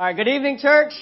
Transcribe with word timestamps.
All 0.00 0.06
right, 0.06 0.16
good 0.16 0.28
evening, 0.28 0.56
church. 0.58 0.94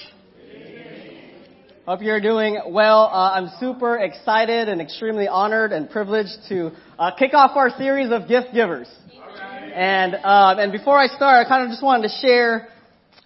Hope 1.85 2.01
you're 2.01 2.19
doing 2.19 2.59
well. 2.67 3.03
Uh, 3.05 3.31
I'm 3.31 3.49
super 3.57 3.97
excited 3.97 4.67
and 4.67 4.81
extremely 4.81 5.25
honored 5.25 5.71
and 5.71 5.89
privileged 5.89 6.37
to 6.49 6.71
uh, 6.99 7.11
kick 7.17 7.33
off 7.33 7.55
our 7.55 7.69
series 7.77 8.11
of 8.11 8.27
gift 8.27 8.47
givers. 8.53 8.89
And 9.73 10.15
um, 10.15 10.59
and 10.59 10.73
before 10.73 10.99
I 10.99 11.07
start, 11.07 11.45
I 11.45 11.47
kind 11.47 11.63
of 11.63 11.69
just 11.69 11.81
wanted 11.81 12.09
to 12.09 12.13
share. 12.21 12.67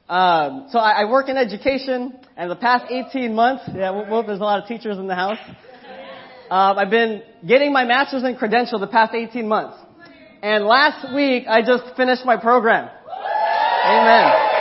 Um, 0.08 0.68
so 0.70 0.78
I, 0.78 1.02
I 1.02 1.10
work 1.10 1.28
in 1.28 1.38
education, 1.38 2.20
and 2.38 2.52
the 2.52 2.56
past 2.56 2.92
18 2.92 3.34
months, 3.34 3.64
yeah, 3.74 4.22
there's 4.28 4.40
a 4.40 4.44
lot 4.44 4.62
of 4.62 4.68
teachers 4.68 5.00
in 5.00 5.08
the 5.08 5.16
house. 5.16 5.40
Um, 6.52 6.78
I've 6.78 6.92
been 6.92 7.24
getting 7.48 7.74
my 7.74 7.84
master's 7.84 8.22
in 8.22 8.36
credential 8.36 8.78
the 8.78 8.86
past 8.86 9.16
18 9.16 9.48
months, 9.48 9.80
and 10.44 10.66
last 10.66 11.16
week 11.16 11.46
I 11.50 11.64
just 11.64 11.96
finished 11.98 12.28
my 12.28 12.38
program. 12.38 12.92
Amen. 13.86 14.53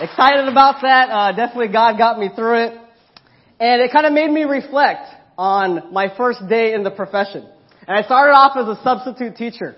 Excited 0.00 0.48
about 0.48 0.80
that. 0.80 1.10
Uh, 1.10 1.32
definitely 1.32 1.68
God 1.68 1.98
got 1.98 2.18
me 2.18 2.30
through 2.34 2.64
it. 2.64 2.72
And 3.60 3.82
it 3.82 3.92
kind 3.92 4.06
of 4.06 4.14
made 4.14 4.30
me 4.30 4.44
reflect 4.44 5.06
on 5.36 5.92
my 5.92 6.08
first 6.16 6.40
day 6.48 6.72
in 6.72 6.84
the 6.84 6.90
profession. 6.90 7.46
And 7.86 7.98
I 7.98 8.02
started 8.04 8.32
off 8.32 8.56
as 8.56 8.78
a 8.78 8.82
substitute 8.82 9.36
teacher. 9.36 9.76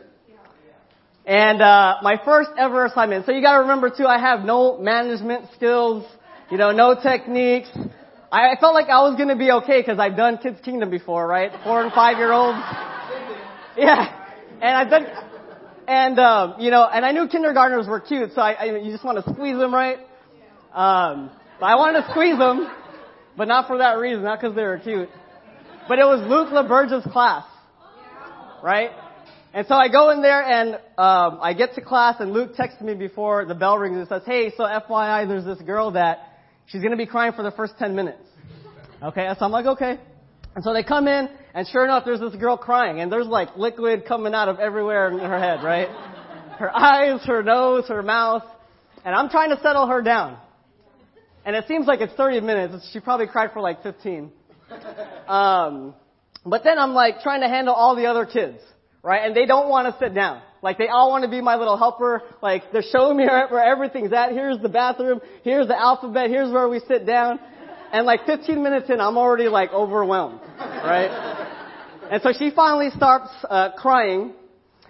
And 1.27 1.61
uh, 1.61 1.97
my 2.03 2.21
first 2.25 2.51
ever 2.57 2.85
assignment. 2.85 3.27
So 3.27 3.33
you 3.33 3.43
got 3.43 3.55
to 3.55 3.63
remember 3.63 3.91
too, 3.91 4.07
I 4.07 4.21
have 4.21 4.45
no 4.45 4.79
management 4.79 5.47
skills, 5.57 6.05
you 6.52 6.57
know, 6.57 6.71
no 6.71 6.95
techniques. 6.95 7.71
I, 8.30 8.52
I 8.52 8.61
felt 8.61 8.75
like 8.75 8.87
I 8.89 9.02
was 9.02 9.16
going 9.16 9.29
to 9.29 9.37
be 9.37 9.51
okay 9.51 9.80
because 9.80 9.99
I've 9.99 10.16
done 10.16 10.39
Kids 10.39 10.61
Kingdom 10.65 10.89
before, 10.91 11.27
right? 11.27 11.51
Four 11.65 11.83
and 11.83 11.93
five 11.93 12.18
year 12.18 12.33
olds. 12.33 12.59
Yeah, 13.77 14.07
and 14.61 14.77
I've 14.77 14.91
done, 14.91 15.07
and 15.89 16.18
um, 16.21 16.55
you 16.61 16.71
know, 16.71 16.87
and 16.87 17.05
I 17.05 17.11
knew 17.11 17.27
kindergartners 17.27 17.89
were 17.89 18.01
cute, 18.01 18.30
so 18.35 18.41
I, 18.41 18.52
I 18.52 18.65
you 18.77 18.93
just 18.93 19.05
want 19.05 19.24
to 19.24 19.33
squeeze 19.33 19.57
them, 19.57 19.74
right? 19.74 19.99
Um, 20.74 21.30
but 21.60 21.66
I 21.66 21.76
wanted 21.76 22.02
to 22.02 22.10
squeeze 22.10 22.38
them, 22.38 22.70
but 23.37 23.48
not 23.48 23.66
for 23.66 23.78
that 23.78 23.98
reason, 23.98 24.24
not 24.24 24.40
because 24.40 24.56
they 24.56 24.62
were 24.62 24.78
cute. 24.78 25.09
But 25.88 25.98
it 25.98 26.04
was 26.04 26.20
Luke 26.28 26.48
LaBerge's 26.48 27.04
class, 27.12 27.45
right? 28.62 28.90
And 29.54 29.66
so 29.66 29.74
I 29.74 29.88
go 29.88 30.10
in 30.10 30.23
there 30.23 30.43
and 30.43 30.74
um, 30.96 31.38
I 31.43 31.52
get 31.52 31.74
to 31.74 31.82
class, 31.82 32.16
and 32.20 32.32
Luke 32.32 32.56
texts 32.56 32.80
me 32.80 32.95
before 32.95 33.45
the 33.45 33.54
bell 33.54 33.76
rings 33.76 33.98
and 33.98 34.09
says, 34.09 34.23
"Hey, 34.24 34.50
so 34.56 34.65
FYI, 34.65 35.28
there's 35.28 35.45
this 35.45 35.60
girl 35.60 35.90
that 35.93 36.38
she's 36.66 36.80
to 36.80 36.96
be 36.96 37.06
crying 37.06 37.32
for 37.32 37.43
the 37.43 37.50
first 37.50 37.74
10 37.78 37.95
minutes." 37.95 38.23
Okay, 39.02 39.28
so 39.38 39.45
I'm 39.45 39.50
like, 39.50 39.66
okay. 39.66 39.98
And 40.54 40.62
so 40.65 40.73
they 40.73 40.82
come 40.82 41.09
in, 41.09 41.28
and 41.54 41.66
sure 41.68 41.84
enough, 41.84 42.04
there's 42.04 42.20
this 42.20 42.34
girl 42.37 42.56
crying, 42.56 43.00
and 43.00 43.12
there's 43.12 43.26
like 43.26 43.56
liquid 43.56 44.04
coming 44.06 44.32
out 44.32 44.48
of 44.48 44.59
everywhere 44.59 45.10
in 45.10 45.18
her 45.18 45.38
head, 45.38 45.62
right? 45.62 45.88
Her 46.59 46.74
eyes, 46.74 47.20
her 47.26 47.43
nose, 47.43 47.88
her 47.88 48.02
mouth, 48.02 48.45
and 49.04 49.15
I'm 49.15 49.28
trying 49.28 49.50
to 49.50 49.60
settle 49.62 49.87
her 49.87 50.00
down. 50.02 50.38
And 51.45 51.57
it 51.57 51.66
seems 51.66 51.87
like 51.87 52.01
it's 52.01 52.15
30 52.15 52.40
minutes. 52.40 52.88
She 52.93 53.01
probably 53.01 53.26
cried 53.26 53.52
for 53.52 53.60
like 53.60 53.82
15. 53.82 54.30
Um, 55.26 55.95
but 56.45 56.65
then 56.65 56.79
I'm 56.79 56.93
like 56.93 57.21
trying 57.21 57.40
to 57.43 57.49
handle 57.49 57.74
all 57.74 57.96
the 57.96 58.07
other 58.07 58.26
kids, 58.26 58.59
right? 59.02 59.26
And 59.26 59.37
they 59.37 59.46
don't 59.46 59.68
want 59.68 59.93
to 59.93 60.04
sit 60.04 60.15
down. 60.15 60.43
Like 60.62 60.79
they 60.79 60.88
all 60.88 61.10
want 61.10 61.24
to 61.24 61.30
be 61.30 61.40
my 61.40 61.57
little 61.57 61.76
helper. 61.76 62.23
Like 62.40 62.71
they're 62.73 62.84
showing 62.90 63.16
me 63.16 63.24
where 63.51 63.65
everything's 63.65 64.12
at. 64.12 64.32
Here's 64.32 64.59
the 64.59 64.69
bathroom. 64.69 65.21
Here's 65.43 65.66
the 65.66 65.78
alphabet. 65.78 66.31
Here's 66.31 66.50
where 66.53 66.69
we 66.69 66.81
sit 66.87 67.04
down. 67.06 67.41
And 67.93 68.06
like 68.06 68.25
15 68.25 68.62
minutes 68.62 68.88
in, 68.88 69.00
I'm 69.00 69.19
already 69.19 69.49
like 69.49 69.71
overwhelmed, 69.72 70.41
right? 70.59 71.50
And 72.10 72.22
so 72.22 72.32
she 72.38 72.50
finally 72.50 72.91
starts 72.97 73.28
uh, 73.49 73.72
crying. 73.77 74.33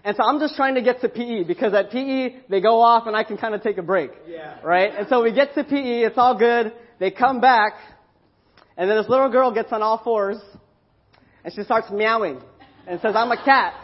And 0.04 0.16
so 0.16 0.24
I'm 0.24 0.40
just 0.40 0.56
trying 0.56 0.74
to 0.74 0.82
get 0.82 1.00
to 1.02 1.08
PE 1.08 1.44
because 1.44 1.74
at 1.74 1.90
PE 1.90 2.40
they 2.48 2.60
go 2.60 2.80
off 2.80 3.06
and 3.06 3.14
I 3.14 3.22
can 3.22 3.36
kind 3.36 3.54
of 3.54 3.62
take 3.62 3.78
a 3.78 3.82
break. 3.82 4.10
Yeah. 4.26 4.58
Right? 4.62 4.92
And 4.96 5.08
so 5.08 5.22
we 5.22 5.32
get 5.32 5.54
to 5.54 5.64
PE, 5.64 6.00
it's 6.00 6.18
all 6.18 6.36
good. 6.36 6.72
They 6.98 7.10
come 7.10 7.40
back 7.40 7.74
and 8.76 8.90
then 8.90 8.96
this 8.96 9.08
little 9.08 9.30
girl 9.30 9.52
gets 9.52 9.72
on 9.72 9.82
all 9.82 10.02
fours 10.02 10.38
and 11.44 11.54
she 11.54 11.62
starts 11.62 11.88
meowing 11.90 12.40
and 12.86 13.00
says, 13.00 13.14
I'm 13.16 13.30
a 13.30 13.44
cat. 13.44 13.74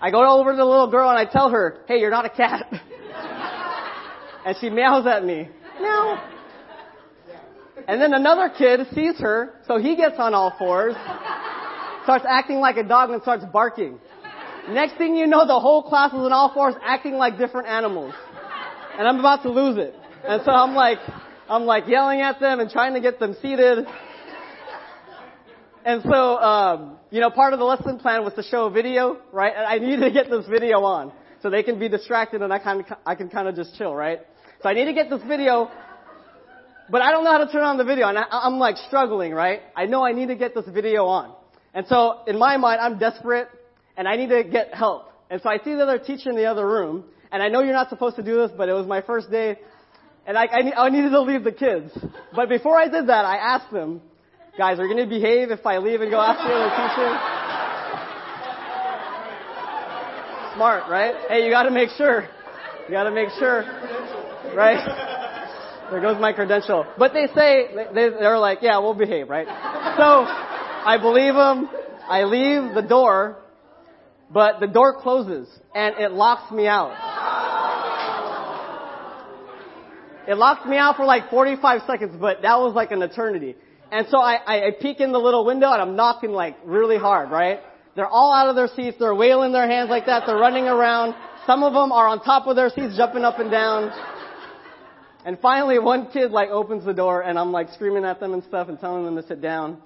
I 0.00 0.10
go 0.10 0.40
over 0.40 0.52
to 0.52 0.56
the 0.56 0.64
little 0.64 0.90
girl 0.90 1.08
and 1.08 1.18
I 1.18 1.30
tell 1.30 1.50
her, 1.50 1.82
hey, 1.86 1.98
you're 1.98 2.10
not 2.10 2.24
a 2.24 2.30
cat. 2.30 2.66
and 4.46 4.56
she 4.60 4.70
meows 4.70 5.06
at 5.06 5.24
me. 5.24 5.48
Meow. 5.80 6.28
And 7.86 8.00
then 8.00 8.12
another 8.12 8.50
kid 8.56 8.80
sees 8.94 9.18
her, 9.20 9.54
so 9.66 9.78
he 9.78 9.96
gets 9.96 10.16
on 10.18 10.34
all 10.34 10.54
fours, 10.58 10.94
starts 12.02 12.24
acting 12.28 12.58
like 12.58 12.76
a 12.76 12.82
dog 12.82 13.10
and 13.10 13.22
starts 13.22 13.44
barking. 13.52 13.98
Next 14.68 14.98
thing 14.98 15.16
you 15.16 15.26
know, 15.26 15.46
the 15.46 15.58
whole 15.58 15.82
class 15.82 16.12
is 16.12 16.18
on 16.18 16.32
all 16.32 16.52
fours 16.52 16.74
acting 16.82 17.14
like 17.14 17.38
different 17.38 17.68
animals. 17.68 18.14
And 18.98 19.08
I'm 19.08 19.18
about 19.18 19.42
to 19.44 19.50
lose 19.50 19.78
it. 19.78 19.94
And 20.26 20.42
so 20.44 20.50
I'm 20.50 20.74
like, 20.74 20.98
I'm 21.48 21.62
like 21.64 21.88
yelling 21.88 22.20
at 22.20 22.38
them 22.40 22.60
and 22.60 22.70
trying 22.70 22.94
to 22.94 23.00
get 23.00 23.18
them 23.18 23.34
seated. 23.40 23.86
And 25.84 26.02
so, 26.02 26.36
um, 26.38 26.98
you 27.10 27.20
know, 27.20 27.30
part 27.30 27.54
of 27.54 27.58
the 27.58 27.64
lesson 27.64 27.98
plan 27.98 28.22
was 28.24 28.34
to 28.34 28.42
show 28.42 28.66
a 28.66 28.70
video, 28.70 29.18
right? 29.32 29.54
And 29.56 29.64
I 29.64 29.78
needed 29.78 30.00
to 30.00 30.10
get 30.10 30.28
this 30.28 30.46
video 30.46 30.80
on 30.80 31.12
so 31.42 31.48
they 31.48 31.62
can 31.62 31.78
be 31.78 31.88
distracted 31.88 32.42
and 32.42 32.52
I 32.52 32.58
kind 32.58 32.80
of, 32.80 32.86
I 33.06 33.14
can 33.14 33.30
kind 33.30 33.48
of 33.48 33.54
just 33.54 33.78
chill, 33.78 33.94
right? 33.94 34.20
So 34.62 34.68
I 34.68 34.74
need 34.74 34.84
to 34.84 34.92
get 34.92 35.08
this 35.08 35.22
video, 35.26 35.70
but 36.90 37.00
I 37.00 37.10
don't 37.10 37.24
know 37.24 37.32
how 37.32 37.44
to 37.44 37.50
turn 37.50 37.62
on 37.62 37.78
the 37.78 37.84
video 37.84 38.08
and 38.08 38.18
I, 38.18 38.24
I'm 38.30 38.58
like 38.58 38.76
struggling, 38.88 39.32
right? 39.32 39.60
I 39.74 39.86
know 39.86 40.04
I 40.04 40.12
need 40.12 40.26
to 40.26 40.36
get 40.36 40.54
this 40.54 40.66
video 40.68 41.06
on. 41.06 41.34
And 41.72 41.86
so 41.86 42.22
in 42.26 42.38
my 42.38 42.56
mind, 42.58 42.80
I'm 42.80 42.98
desperate 42.98 43.48
and 43.98 44.08
I 44.08 44.16
need 44.16 44.28
to 44.30 44.44
get 44.44 44.72
help. 44.72 45.12
And 45.28 45.42
so 45.42 45.50
I 45.50 45.58
see 45.58 45.74
the 45.74 45.82
other 45.82 45.98
teacher 45.98 46.30
in 46.30 46.36
the 46.36 46.46
other 46.46 46.66
room, 46.66 47.04
and 47.30 47.42
I 47.42 47.48
know 47.48 47.62
you're 47.62 47.74
not 47.74 47.90
supposed 47.90 48.16
to 48.16 48.22
do 48.22 48.36
this, 48.36 48.52
but 48.56 48.70
it 48.70 48.72
was 48.72 48.86
my 48.86 49.02
first 49.02 49.30
day, 49.30 49.56
and 50.26 50.38
I, 50.38 50.44
I, 50.44 50.86
I 50.86 50.88
needed 50.88 51.10
to 51.10 51.20
leave 51.20 51.44
the 51.44 51.52
kids. 51.52 51.90
But 52.34 52.48
before 52.48 52.78
I 52.78 52.88
did 52.88 53.08
that, 53.08 53.24
I 53.24 53.36
asked 53.36 53.72
them, 53.72 54.00
guys, 54.56 54.78
are 54.78 54.86
you 54.86 54.94
going 54.94 55.06
to 55.06 55.14
behave 55.14 55.50
if 55.50 55.66
I 55.66 55.78
leave 55.78 56.00
and 56.00 56.10
go 56.10 56.20
after 56.20 56.48
the 56.48 56.54
other 56.54 56.70
teacher? 56.70 57.34
Smart, 60.54 60.90
right? 60.90 61.14
Hey, 61.28 61.44
you 61.44 61.50
gotta 61.50 61.70
make 61.70 61.90
sure. 61.90 62.22
You 62.86 62.92
gotta 62.92 63.10
make 63.10 63.28
sure. 63.38 63.62
Right? 64.56 65.88
There 65.90 66.00
goes 66.00 66.20
my 66.20 66.32
credential. 66.32 66.86
But 66.98 67.12
they 67.12 67.26
say, 67.34 67.68
they, 67.94 68.10
they're 68.10 68.38
like, 68.38 68.58
yeah, 68.62 68.78
we'll 68.78 68.94
behave, 68.94 69.28
right? 69.28 69.46
So, 69.46 70.24
I 70.24 70.98
believe 71.00 71.34
them. 71.34 71.70
I 72.08 72.24
leave 72.24 72.74
the 72.74 72.82
door, 72.82 73.36
but 74.32 74.60
the 74.60 74.66
door 74.66 75.00
closes 75.00 75.48
and 75.74 75.96
it 75.98 76.12
locks 76.12 76.52
me 76.52 76.66
out. 76.66 76.92
It 80.28 80.36
locks 80.36 80.68
me 80.68 80.76
out 80.76 80.96
for 80.96 81.06
like 81.06 81.30
45 81.30 81.82
seconds, 81.86 82.14
but 82.20 82.42
that 82.42 82.58
was 82.58 82.74
like 82.74 82.90
an 82.90 83.00
eternity. 83.00 83.56
And 83.90 84.06
so 84.10 84.18
I, 84.18 84.34
I, 84.34 84.66
I 84.66 84.70
peek 84.78 85.00
in 85.00 85.12
the 85.12 85.18
little 85.18 85.46
window 85.46 85.72
and 85.72 85.80
I'm 85.80 85.96
knocking 85.96 86.32
like 86.32 86.56
really 86.64 86.98
hard, 86.98 87.30
right? 87.30 87.60
They're 87.96 88.06
all 88.06 88.32
out 88.32 88.50
of 88.50 88.54
their 88.54 88.68
seats. 88.68 88.98
They're 89.00 89.14
wailing 89.14 89.52
their 89.52 89.66
hands 89.66 89.88
like 89.88 90.04
that. 90.04 90.24
They're 90.26 90.36
running 90.36 90.64
around. 90.64 91.14
Some 91.46 91.62
of 91.62 91.72
them 91.72 91.92
are 91.92 92.06
on 92.06 92.22
top 92.22 92.46
of 92.46 92.56
their 92.56 92.68
seats, 92.68 92.96
jumping 92.96 93.24
up 93.24 93.38
and 93.38 93.50
down. 93.50 93.90
And 95.24 95.38
finally, 95.40 95.78
one 95.78 96.10
kid 96.12 96.30
like 96.30 96.50
opens 96.50 96.84
the 96.84 96.92
door 96.92 97.22
and 97.22 97.38
I'm 97.38 97.50
like 97.50 97.70
screaming 97.72 98.04
at 98.04 98.20
them 98.20 98.34
and 98.34 98.44
stuff 98.44 98.68
and 98.68 98.78
telling 98.78 99.06
them 99.06 99.16
to 99.16 99.26
sit 99.26 99.40
down. 99.40 99.78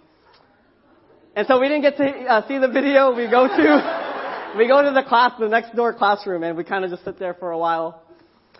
And 1.37 1.47
so 1.47 1.61
we 1.61 1.69
didn't 1.69 1.83
get 1.83 1.97
to 1.99 2.05
uh, 2.05 2.49
see 2.49 2.59
the 2.59 2.69
video. 2.69 3.15
We 3.15 3.31
go 3.31 3.47
to, 3.47 4.12
we 4.57 4.69
go 4.69 4.83
to 4.83 4.91
the 4.91 5.03
class, 5.03 5.33
the 5.39 5.49
next 5.49 5.75
door 5.75 5.93
classroom 5.95 6.43
and 6.43 6.57
we 6.57 6.65
kind 6.65 6.85
of 6.85 6.91
just 6.91 7.05
sit 7.05 7.19
there 7.19 7.35
for 7.35 7.51
a 7.51 7.59
while. 7.59 8.03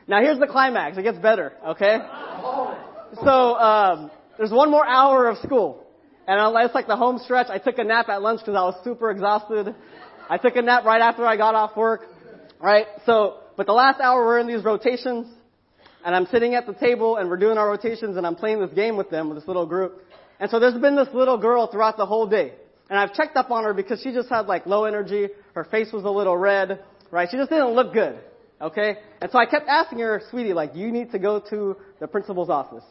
Now 0.09 0.21
here's 0.21 0.39
the 0.39 0.47
climax. 0.47 0.99
It 0.99 1.03
gets 1.03 1.19
better, 1.19 1.53
okay? 1.69 1.99
So, 3.25 3.31
um, 3.31 4.11
there's 4.39 4.51
one 4.51 4.71
more 4.71 4.87
hour 4.87 5.29
of 5.29 5.39
school. 5.39 5.87
And 6.27 6.57
it's 6.65 6.75
like 6.75 6.87
the 6.87 6.97
home 6.97 7.19
stretch. 7.19 7.49
I 7.51 7.59
took 7.59 7.79
a 7.79 7.85
nap 7.85 8.09
at 8.09 8.23
lunch 8.23 8.41
because 8.41 8.55
I 8.55 8.63
was 8.63 8.75
super 8.85 9.11
exhausted. 9.11 9.75
I 10.29 10.39
took 10.39 10.57
a 10.57 10.63
nap 10.63 10.85
right 10.85 11.01
after 11.01 11.27
I 11.27 11.37
got 11.37 11.55
off 11.55 11.77
work. 11.77 12.03
Right? 12.61 12.87
So, 13.07 13.39
but 13.57 13.67
the 13.67 13.73
last 13.73 14.01
hour 14.01 14.25
we're 14.25 14.39
in 14.39 14.47
these 14.47 14.65
rotations. 14.65 15.27
And 16.05 16.17
I'm 16.17 16.27
sitting 16.27 16.55
at 16.55 16.67
the 16.67 16.75
table 16.75 17.17
and 17.17 17.29
we're 17.29 17.37
doing 17.37 17.59
our 17.59 17.69
rotations 17.69 18.17
and 18.17 18.27
I'm 18.27 18.35
playing 18.35 18.61
this 18.61 18.73
game 18.73 18.97
with 18.97 19.11
them, 19.11 19.29
with 19.29 19.39
this 19.39 19.47
little 19.47 19.67
group. 19.67 20.03
And 20.41 20.51
so 20.51 20.59
there's 20.59 20.75
been 20.75 20.97
this 20.97 21.09
little 21.15 21.39
girl 21.39 21.69
throughout 21.69 21.97
the 21.97 22.07
whole 22.07 22.27
day. 22.27 22.55
And 22.93 23.01
I've 23.01 23.15
checked 23.15 23.39
up 23.39 23.51
on 23.51 23.65
her 23.65 23.73
because 23.73 24.03
she 24.03 24.13
just 24.13 24.29
had 24.29 24.49
like 24.49 24.67
low 24.67 24.85
energy. 24.85 25.29
Her 25.55 25.65
face 25.65 25.91
was 25.95 26.05
a 26.05 26.11
little 26.11 26.37
red. 26.37 26.85
Right? 27.11 27.27
She 27.31 27.39
just 27.39 27.49
didn't 27.49 27.71
look 27.71 27.95
good. 27.95 28.19
Okay? 28.61 28.97
And 29.23 29.31
so 29.33 29.39
I 29.39 29.47
kept 29.47 29.67
asking 29.67 30.01
her, 30.01 30.21
sweetie, 30.29 30.53
like, 30.53 30.77
you 30.77 30.93
need 30.93 31.11
to 31.13 31.19
go 31.19 31.41
to 31.49 31.79
the 32.01 32.07
principal's 32.07 32.51
office 32.51 32.85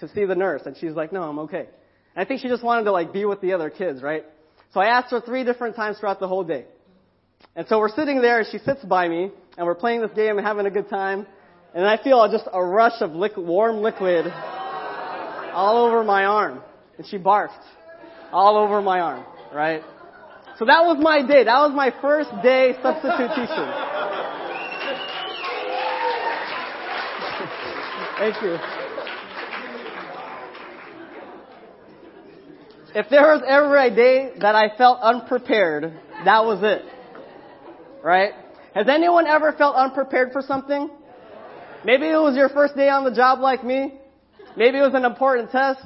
to 0.00 0.08
see 0.08 0.24
the 0.24 0.34
nurse. 0.34 0.62
And 0.66 0.76
she's 0.76 0.94
like, 0.94 1.12
no, 1.12 1.22
I'm 1.22 1.38
okay. 1.38 1.68
And 2.16 2.16
I 2.16 2.24
think 2.24 2.40
she 2.40 2.48
just 2.48 2.64
wanted 2.64 2.82
to 2.86 2.90
like 2.90 3.12
be 3.12 3.26
with 3.26 3.40
the 3.40 3.52
other 3.52 3.70
kids, 3.70 4.02
right? 4.02 4.24
So 4.72 4.80
I 4.80 4.86
asked 4.86 5.12
her 5.12 5.20
three 5.20 5.44
different 5.44 5.76
times 5.76 5.98
throughout 6.00 6.18
the 6.18 6.26
whole 6.26 6.42
day. 6.42 6.64
And 7.54 7.68
so 7.68 7.78
we're 7.78 7.94
sitting 7.94 8.20
there 8.20 8.40
and 8.40 8.48
she 8.50 8.58
sits 8.58 8.84
by 8.84 9.06
me 9.06 9.30
and 9.56 9.66
we're 9.68 9.76
playing 9.76 10.00
this 10.00 10.10
game 10.16 10.36
and 10.36 10.44
having 10.44 10.66
a 10.66 10.70
good 10.70 10.88
time. 10.88 11.28
And 11.76 11.86
I 11.86 12.02
feel 12.02 12.28
just 12.28 12.48
a 12.52 12.60
rush 12.60 13.00
of 13.00 13.12
liquid, 13.12 13.46
warm 13.46 13.82
liquid 13.82 14.26
all 14.32 15.86
over 15.86 16.02
my 16.02 16.24
arm. 16.24 16.60
And 16.98 17.06
she 17.06 17.18
barfed 17.18 17.62
all 18.32 18.56
over 18.56 18.82
my 18.82 18.98
arm, 18.98 19.24
right? 19.54 19.82
So 20.58 20.66
that 20.66 20.84
was 20.84 20.98
my 21.00 21.26
day. 21.26 21.44
That 21.44 21.60
was 21.60 21.72
my 21.74 21.90
first 22.02 22.30
day 22.42 22.74
substitute 22.82 23.30
teaching. 23.34 23.46
Thank 28.18 28.42
you. 28.42 28.58
If 32.96 33.08
there 33.10 33.22
was 33.22 33.42
ever 33.46 33.76
a 33.76 33.94
day 33.94 34.32
that 34.40 34.54
I 34.54 34.76
felt 34.76 35.00
unprepared, 35.00 35.98
that 36.24 36.44
was 36.44 36.60
it. 36.62 36.82
Right? 38.04 38.32
Has 38.74 38.88
anyone 38.88 39.26
ever 39.26 39.52
felt 39.52 39.74
unprepared 39.74 40.32
for 40.32 40.42
something? 40.42 40.90
Maybe 41.84 42.06
it 42.06 42.16
was 42.16 42.36
your 42.36 42.48
first 42.48 42.76
day 42.76 42.88
on 42.88 43.02
the 43.04 43.10
job 43.10 43.40
like 43.40 43.64
me. 43.64 43.94
Maybe 44.56 44.78
it 44.78 44.82
was 44.82 44.94
an 44.94 45.04
important 45.04 45.50
test. 45.50 45.80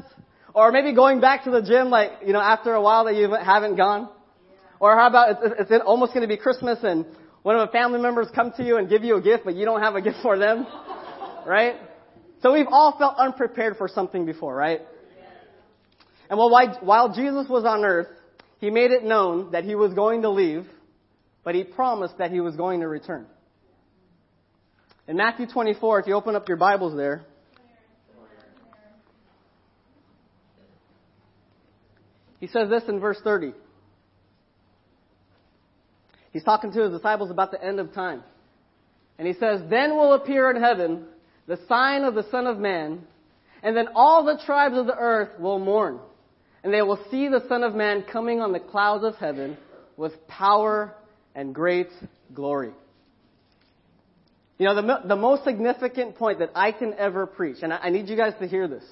Or 0.54 0.72
maybe 0.72 0.94
going 0.94 1.20
back 1.20 1.44
to 1.44 1.50
the 1.50 1.62
gym 1.62 1.90
like, 1.90 2.12
you 2.26 2.32
know, 2.32 2.40
after 2.40 2.72
a 2.72 2.80
while 2.80 3.04
that 3.04 3.14
you 3.14 3.30
haven't 3.32 3.76
gone. 3.76 4.08
Or 4.80 4.96
how 4.96 5.08
about 5.08 5.42
it's, 5.42 5.70
it's 5.70 5.82
almost 5.84 6.14
going 6.14 6.22
to 6.22 6.28
be 6.28 6.36
Christmas 6.36 6.78
and 6.82 7.04
one 7.42 7.56
of 7.56 7.68
the 7.68 7.72
family 7.72 8.00
members 8.00 8.28
come 8.34 8.52
to 8.56 8.64
you 8.64 8.76
and 8.76 8.88
give 8.88 9.04
you 9.04 9.16
a 9.16 9.22
gift, 9.22 9.44
but 9.44 9.54
you 9.54 9.64
don't 9.64 9.80
have 9.80 9.94
a 9.94 10.02
gift 10.02 10.18
for 10.22 10.38
them. 10.38 10.66
Right? 11.46 11.76
So 12.42 12.52
we've 12.52 12.66
all 12.70 12.98
felt 12.98 13.16
unprepared 13.16 13.78
for 13.78 13.88
something 13.88 14.26
before, 14.26 14.54
right? 14.54 14.82
And 16.28 16.38
while, 16.38 16.78
while 16.82 17.14
Jesus 17.14 17.48
was 17.48 17.64
on 17.64 17.84
earth, 17.84 18.08
he 18.58 18.70
made 18.70 18.90
it 18.90 19.02
known 19.02 19.52
that 19.52 19.64
he 19.64 19.74
was 19.74 19.94
going 19.94 20.22
to 20.22 20.30
leave, 20.30 20.66
but 21.44 21.54
he 21.54 21.64
promised 21.64 22.18
that 22.18 22.30
he 22.30 22.40
was 22.40 22.54
going 22.54 22.80
to 22.80 22.88
return. 22.88 23.26
In 25.06 25.16
Matthew 25.16 25.46
24, 25.46 26.00
if 26.00 26.06
you 26.06 26.14
open 26.14 26.36
up 26.36 26.48
your 26.48 26.58
Bibles 26.58 26.94
there, 26.96 27.24
he 32.40 32.46
says 32.46 32.68
this 32.68 32.84
in 32.88 33.00
verse 33.00 33.18
30. 33.22 33.52
He's 36.32 36.44
talking 36.44 36.72
to 36.72 36.82
his 36.82 36.92
disciples 36.92 37.30
about 37.30 37.50
the 37.50 37.62
end 37.62 37.80
of 37.80 37.92
time. 37.92 38.22
And 39.18 39.26
he 39.26 39.34
says, 39.34 39.60
Then 39.68 39.96
will 39.96 40.12
appear 40.14 40.50
in 40.50 40.62
heaven 40.62 41.04
the 41.46 41.58
sign 41.68 42.04
of 42.04 42.14
the 42.14 42.28
Son 42.30 42.46
of 42.46 42.58
Man, 42.58 43.00
and 43.62 43.76
then 43.76 43.88
all 43.94 44.24
the 44.24 44.40
tribes 44.44 44.76
of 44.76 44.86
the 44.86 44.94
earth 44.96 45.40
will 45.40 45.58
mourn, 45.58 45.98
and 46.62 46.72
they 46.72 46.82
will 46.82 47.00
see 47.10 47.28
the 47.28 47.44
Son 47.48 47.64
of 47.64 47.74
Man 47.74 48.04
coming 48.04 48.40
on 48.40 48.52
the 48.52 48.60
clouds 48.60 49.02
of 49.02 49.16
heaven 49.16 49.56
with 49.96 50.12
power 50.28 50.94
and 51.34 51.54
great 51.54 51.88
glory. 52.34 52.72
You 54.58 54.66
know, 54.66 54.74
the, 54.74 55.00
the 55.06 55.16
most 55.16 55.44
significant 55.44 56.16
point 56.16 56.40
that 56.40 56.50
I 56.54 56.72
can 56.72 56.94
ever 56.94 57.26
preach, 57.26 57.58
and 57.62 57.72
I, 57.72 57.78
I 57.84 57.90
need 57.90 58.08
you 58.08 58.16
guys 58.16 58.34
to 58.40 58.46
hear 58.46 58.68
this. 58.68 58.84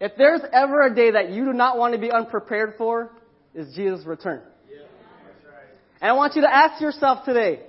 If 0.00 0.12
there's 0.16 0.42
ever 0.52 0.86
a 0.86 0.94
day 0.94 1.12
that 1.12 1.30
you 1.30 1.44
do 1.44 1.52
not 1.52 1.76
want 1.76 1.94
to 1.94 2.00
be 2.00 2.10
unprepared 2.10 2.74
for, 2.78 3.10
is 3.54 3.74
Jesus' 3.74 4.06
return. 4.06 4.42
Yeah, 4.70 4.82
right. 4.82 5.64
And 6.00 6.10
I 6.10 6.14
want 6.14 6.36
you 6.36 6.42
to 6.42 6.54
ask 6.54 6.80
yourself 6.80 7.24
today, 7.24 7.60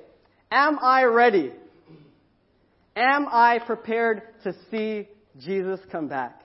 am 0.52 0.78
I 0.80 1.04
ready? 1.04 1.52
Am 2.96 3.28
I 3.32 3.60
prepared 3.66 4.22
to 4.44 4.54
see 4.70 5.08
Jesus 5.40 5.80
come 5.92 6.08
back? 6.08 6.42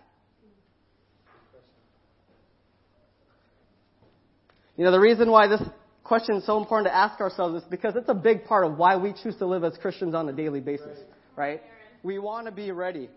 You 4.77 4.85
know, 4.85 4.91
the 4.91 5.01
reason 5.01 5.31
why 5.31 5.47
this 5.47 5.63
question 6.03 6.37
is 6.37 6.47
so 6.47 6.59
important 6.59 6.89
to 6.89 6.95
ask 6.95 7.21
ourselves 7.21 7.63
is 7.63 7.69
because 7.71 7.95
it's 7.97 8.09
a 8.09 8.15
big 8.15 8.45
part 8.45 8.65
of 8.65 8.77
why 8.77 8.97
we 8.97 9.15
choose 9.23 9.37
to 9.37 9.47
live 9.47 9.65
as 9.65 9.77
Christians 9.81 10.15
on 10.15 10.29
a 10.29 10.33
daily 10.33 10.61
basis, 10.61 10.99
right? 11.37 11.63
We 12.03 12.19
want 12.19 12.47
to 12.47 12.53
be 12.53 12.73
ready. 12.73 13.09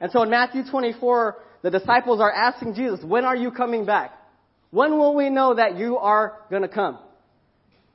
And 0.00 0.10
so 0.10 0.22
in 0.22 0.30
Matthew 0.30 0.62
24, 0.70 1.36
the 1.62 1.70
disciples 1.70 2.20
are 2.20 2.32
asking 2.32 2.74
Jesus, 2.74 3.04
when 3.04 3.24
are 3.24 3.36
you 3.36 3.50
coming 3.50 3.84
back? 3.84 4.12
When 4.70 4.98
will 4.98 5.14
we 5.14 5.30
know 5.30 5.54
that 5.54 5.76
you 5.78 5.96
are 5.98 6.40
going 6.50 6.62
to 6.62 6.68
come? 6.68 6.98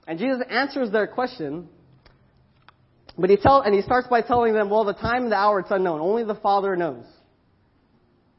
And 0.07 0.19
Jesus 0.19 0.41
answers 0.49 0.91
their 0.91 1.07
question 1.07 1.69
but 3.17 3.29
he 3.29 3.37
tell, 3.37 3.61
and 3.61 3.75
he 3.75 3.81
starts 3.81 4.07
by 4.07 4.21
telling 4.21 4.53
them, 4.53 4.69
well, 4.69 4.85
the 4.85 4.93
time 4.93 5.23
and 5.23 5.31
the 5.31 5.35
hour, 5.35 5.59
it's 5.59 5.71
unknown. 5.71 5.99
Only 6.01 6.23
the 6.23 6.35
Father 6.35 6.75
knows. 6.75 7.05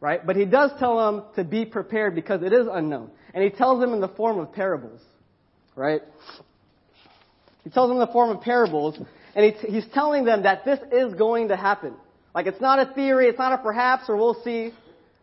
Right? 0.01 0.25
But 0.25 0.37
he 0.37 0.45
does 0.45 0.73
tell 0.79 0.99
them 0.99 1.25
to 1.37 1.45
be 1.45 1.65
prepared 1.65 2.15
because 2.15 2.43
it 2.43 2.53
is 2.53 2.67
unknown. 2.71 3.11
And 3.33 3.43
he 3.43 3.51
tells 3.51 3.81
them 3.81 3.95
in 3.95 4.01
the 4.01 4.09
form 4.09 4.39
of 4.39 4.53
parables. 4.53 5.01
Right? 5.77 6.03
He 7.63 7.71
tells 7.71 7.89
them 7.89 8.01
in 8.01 8.07
the 8.07 8.13
form 8.13 8.31
of 8.31 8.43
parables, 8.43 8.99
and 9.35 9.55
he, 9.55 9.73
he's 9.73 9.87
telling 9.95 10.25
them 10.25 10.43
that 10.43 10.65
this 10.65 10.79
is 10.93 11.15
going 11.15 11.49
to 11.49 11.57
happen. 11.57 11.95
Like 12.35 12.47
it's 12.47 12.61
not 12.61 12.79
a 12.79 12.93
theory, 12.95 13.29
it's 13.29 13.39
not 13.39 13.53
a 13.53 13.59
perhaps 13.59 14.05
or 14.09 14.17
we'll 14.17 14.43
see. 14.45 14.73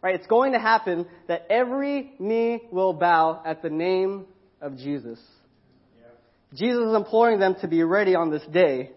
Right? 0.01 0.15
It's 0.15 0.27
going 0.27 0.53
to 0.53 0.59
happen 0.59 1.05
that 1.27 1.45
every 1.49 2.13
knee 2.19 2.61
will 2.71 2.93
bow 2.93 3.41
at 3.45 3.61
the 3.61 3.69
name 3.69 4.25
of 4.59 4.77
Jesus. 4.77 5.19
Yeah. 5.99 6.57
Jesus 6.57 6.87
is 6.87 6.95
imploring 6.95 7.39
them 7.39 7.55
to 7.61 7.67
be 7.67 7.83
ready 7.83 8.15
on 8.15 8.31
this 8.31 8.43
day 8.51 8.91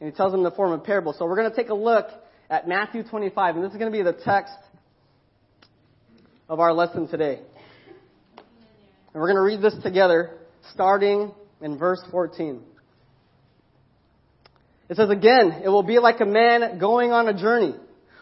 and 0.00 0.10
he 0.10 0.16
tells 0.16 0.32
them 0.32 0.42
the 0.42 0.50
form 0.50 0.72
a 0.72 0.78
parable. 0.78 1.14
So 1.18 1.24
we're 1.24 1.36
going 1.36 1.50
to 1.50 1.56
take 1.56 1.70
a 1.70 1.74
look 1.74 2.08
at 2.50 2.68
Matthew 2.68 3.02
25, 3.02 3.56
and 3.56 3.64
this 3.64 3.72
is 3.72 3.78
going 3.78 3.90
to 3.90 3.96
be 3.96 4.04
the 4.04 4.12
text 4.12 4.54
of 6.48 6.60
our 6.60 6.72
lesson 6.72 7.08
today. 7.08 7.40
And 8.36 9.22
we're 9.22 9.32
going 9.32 9.36
to 9.36 9.42
read 9.42 9.62
this 9.62 9.74
together, 9.82 10.36
starting 10.72 11.32
in 11.60 11.78
verse 11.78 12.02
14. 12.10 12.62
It 14.88 14.96
says 14.96 15.10
again, 15.10 15.62
it 15.64 15.68
will 15.68 15.82
be 15.82 15.98
like 15.98 16.20
a 16.20 16.26
man 16.26 16.78
going 16.78 17.10
on 17.10 17.26
a 17.28 17.34
journey, 17.34 17.74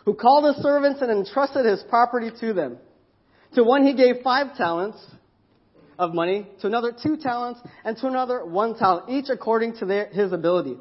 who 0.04 0.14
called 0.14 0.44
his 0.54 0.62
servants 0.62 1.00
and 1.00 1.10
entrusted 1.10 1.64
his 1.64 1.82
property 1.88 2.30
to 2.40 2.52
them. 2.52 2.78
To 3.54 3.64
one 3.64 3.86
he 3.86 3.94
gave 3.94 4.16
five 4.22 4.56
talents 4.56 4.98
of 5.98 6.12
money, 6.12 6.46
to 6.60 6.66
another 6.66 6.92
two 6.92 7.16
talents, 7.16 7.60
and 7.84 7.96
to 7.98 8.06
another 8.06 8.44
one 8.44 8.76
talent, 8.76 9.08
each 9.08 9.26
according 9.30 9.76
to 9.78 9.86
their, 9.86 10.06
his 10.06 10.32
ability. 10.32 10.76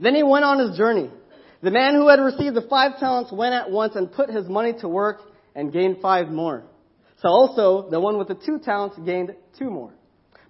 Then 0.00 0.14
he 0.14 0.22
went 0.22 0.44
on 0.44 0.58
his 0.58 0.76
journey. 0.76 1.10
The 1.62 1.70
man 1.70 1.94
who 1.94 2.08
had 2.08 2.20
received 2.20 2.56
the 2.56 2.66
five 2.68 2.98
talents 2.98 3.30
went 3.32 3.54
at 3.54 3.70
once 3.70 3.94
and 3.94 4.10
put 4.10 4.30
his 4.30 4.48
money 4.48 4.72
to 4.80 4.88
work 4.88 5.20
and 5.54 5.72
gained 5.72 5.98
five 6.00 6.28
more. 6.28 6.64
So 7.20 7.28
also, 7.28 7.90
the 7.90 8.00
one 8.00 8.18
with 8.18 8.28
the 8.28 8.34
two 8.34 8.58
talents 8.58 8.96
gained 9.04 9.34
two 9.58 9.70
more. 9.70 9.92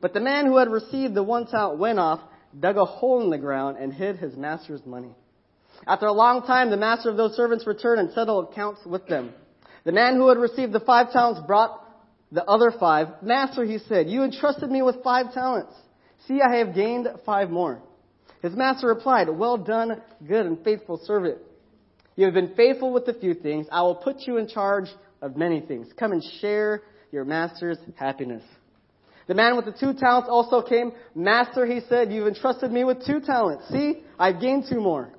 But 0.01 0.15
the 0.15 0.21
man 0.21 0.47
who 0.47 0.57
had 0.57 0.71
received 0.71 1.15
the 1.15 1.23
one 1.23 1.47
talent 1.47 1.79
went 1.79 1.99
off, 1.99 2.21
dug 2.59 2.77
a 2.77 2.85
hole 2.85 3.23
in 3.23 3.31
the 3.31 3.39
ground, 3.39 3.77
and 3.77 3.93
hid 3.93 4.17
his 4.17 4.37
master's 4.37 4.85
money. 4.87 5.15
After 5.87 6.07
a 6.07 6.13
long 6.13 6.43
time, 6.43 6.71
the 6.71 6.77
master 6.77 7.09
of 7.11 7.17
those 7.17 7.35
servants 7.37 7.67
returned 7.67 8.01
and 8.01 8.13
settled 8.13 8.51
accounts 8.53 8.81
with 8.85 9.07
them. 9.07 9.33
The 9.85 9.93
man 9.93 10.17
who 10.17 10.29
had 10.29 10.39
received 10.39 10.73
the 10.73 10.81
five 10.81 11.11
talents 11.13 11.41
brought 11.47 11.83
the 12.33 12.45
other 12.45 12.73
five. 12.79 13.23
Master, 13.23 13.65
he 13.65 13.79
said, 13.79 14.09
you 14.09 14.23
entrusted 14.23 14.71
me 14.71 14.83
with 14.83 15.03
five 15.03 15.33
talents. 15.33 15.73
See, 16.29 16.41
I 16.41 16.57
have 16.57 16.75
gained 16.75 17.09
five 17.25 17.51
more. 17.51 17.81
His 18.43 18.55
master 18.55 18.89
replied, 18.89 19.29
Well 19.29 19.57
done, 19.57 20.01
good 20.27 20.47
and 20.47 20.63
faithful 20.63 21.01
servant. 21.05 21.39
You 22.17 22.27
have 22.27 22.35
been 22.35 22.55
faithful 22.55 22.93
with 22.93 23.09
a 23.09 23.15
few 23.15 23.35
things. 23.35 23.67
I 23.73 23.83
will 23.83 23.97
put 23.97 24.21
you 24.27 24.37
in 24.37 24.49
charge 24.49 24.89
of 25.23 25.37
many 25.37 25.61
things. 25.61 25.89
Come 25.99 26.13
and 26.13 26.23
share 26.41 26.83
your 27.13 27.25
master's 27.25 27.79
happiness. 27.97 28.43
The 29.27 29.35
man 29.35 29.57
with 29.57 29.65
the 29.65 29.73
two 29.73 29.95
talents 29.95 30.29
also 30.31 30.63
came. 30.63 30.93
Master, 31.15 31.65
he 31.65 31.81
said, 31.89 32.13
you've 32.13 32.27
entrusted 32.27 32.71
me 32.71 32.85
with 32.85 33.05
two 33.07 33.21
talents. 33.21 33.65
See, 33.71 34.03
I've 34.19 34.41
gained 34.41 34.65
two 34.69 34.81
more. 34.81 35.11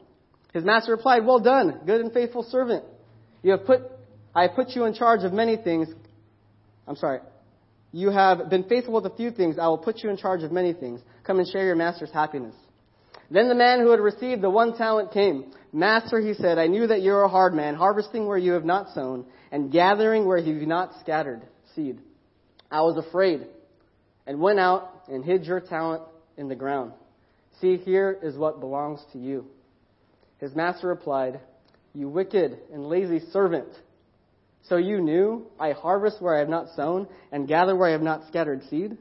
His 0.54 0.64
master 0.64 0.92
replied, 0.92 1.26
Well 1.26 1.40
done, 1.40 1.82
good 1.86 2.02
and 2.02 2.12
faithful 2.12 2.44
servant. 2.44 2.84
You 3.44 3.52
have 3.52 3.66
put, 3.66 3.82
I 4.36 4.44
have 4.44 4.56
put 4.56 4.70
you 4.70 4.86
in 4.86 4.94
charge 4.94 5.24
of 5.24 5.34
many 5.34 5.58
things. 5.58 5.88
I'm 6.88 6.96
sorry. 6.96 7.20
You 7.92 8.10
have 8.10 8.50
been 8.50 8.64
faithful 8.64 8.94
with 8.94 9.06
a 9.06 9.16
few 9.16 9.32
things. 9.32 9.58
I 9.60 9.68
will 9.68 9.78
put 9.78 10.04
you 10.04 10.10
in 10.10 10.18
charge 10.18 10.44
of 10.44 10.52
many 10.52 10.74
things. 10.74 11.02
Come 11.24 11.40
and 11.40 11.48
share 11.48 11.66
your 11.66 11.76
master's 11.76 12.12
happiness. 12.12 12.56
Then 13.30 13.48
the 13.48 13.56
man 13.56 13.80
who 13.80 13.92
had 13.92 14.00
received 14.00 14.42
the 14.42 14.50
one 14.50 14.78
talent 14.78 15.12
came. 15.12 15.54
Master, 15.72 16.20
he 16.20 16.34
said, 16.34 16.58
I 16.58 16.68
knew 16.68 16.88
that 16.88 17.02
you 17.02 17.14
are 17.14 17.24
a 17.24 17.30
hard 17.30 17.54
man, 17.54 17.76
harvesting 17.76 18.28
where 18.28 18.38
you 18.38 18.54
have 18.54 18.66
not 18.66 18.94
sown, 18.94 19.26
and 19.52 19.72
gathering 19.72 20.26
where 20.26 20.38
you 20.38 20.60
have 20.60 20.68
not 20.68 20.92
scattered 21.00 21.42
seed. 21.74 22.00
I 22.70 22.82
was 22.82 22.98
afraid, 22.98 23.48
and 24.28 24.42
went 24.42 24.60
out 24.60 25.04
and 25.08 25.24
hid 25.24 25.46
your 25.46 25.62
talent 25.62 26.04
in 26.38 26.50
the 26.50 26.56
ground. 26.56 26.92
See, 27.62 27.78
here 27.78 28.18
is 28.22 28.38
what 28.38 28.60
belongs 28.60 29.02
to 29.14 29.20
you. 29.20 29.46
His 30.42 30.56
master 30.56 30.88
replied, 30.88 31.40
You 31.94 32.10
wicked 32.10 32.58
and 32.74 32.88
lazy 32.88 33.22
servant. 33.32 33.70
So 34.64 34.76
you 34.76 35.00
knew 35.00 35.48
I 35.60 35.72
harvest 35.72 36.22
where 36.22 36.36
I 36.36 36.40
have 36.40 36.50
not 36.50 36.76
sown, 36.76 37.08
and 37.32 37.48
gather 37.48 37.76
where 37.76 37.90
I 37.90 37.94
have 37.94 38.02
not 38.02 38.28
scattered 38.28 38.64
seed? 38.70 38.98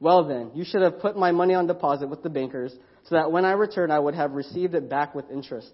Well 0.00 0.24
then, 0.28 0.52
you 0.54 0.64
should 0.64 0.82
have 0.82 1.00
put 1.00 1.16
my 1.16 1.32
money 1.32 1.54
on 1.54 1.66
deposit 1.66 2.08
with 2.08 2.22
the 2.22 2.30
bankers 2.30 2.72
so 3.04 3.14
that 3.14 3.32
when 3.32 3.44
I 3.44 3.52
return, 3.52 3.90
I 3.90 3.98
would 3.98 4.14
have 4.14 4.32
received 4.32 4.74
it 4.74 4.88
back 4.88 5.14
with 5.14 5.30
interest. 5.30 5.70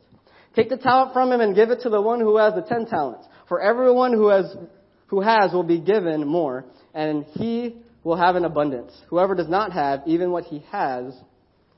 Take 0.55 0.69
the 0.69 0.77
talent 0.77 1.13
from 1.13 1.33
him 1.33 1.41
and 1.41 1.55
give 1.55 1.71
it 1.71 1.81
to 1.83 1.91
the 1.91 2.01
one 2.01 2.21
who 2.21 2.37
has 2.39 2.55
the 2.55 2.63
ten 2.63 2.87
talents. 2.87 3.27
For 3.49 3.61
everyone 3.61 4.13
who 4.13 4.29
has, 4.29 4.57
who 5.09 5.21
has 5.21 5.53
will 5.53 5.65
be 5.65 5.81
given 5.81 6.27
more, 6.27 6.65
and 6.95 7.25
he 7.35 7.77
will 8.05 8.17
have 8.17 8.37
an 8.37 8.45
abundance. 8.45 8.93
Whoever 9.09 9.35
does 9.35 9.49
not 9.49 9.73
have, 9.73 10.03
even 10.07 10.31
what 10.31 10.45
he 10.45 10.65
has, 10.71 11.13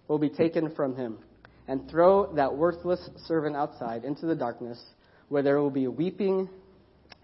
will 0.09 0.19
be 0.19 0.29
taken 0.29 0.75
from 0.75 0.95
him. 0.95 1.19
And 1.69 1.91
throw 1.91 2.33
that 2.35 2.57
worthless 2.57 3.01
servant 3.27 3.57
outside 3.57 4.05
into 4.05 4.27
the 4.27 4.37
darkness, 4.37 4.81
where 5.29 5.43
there 5.43 5.61
will 5.61 5.71
be 5.71 5.89
weeping 5.89 6.49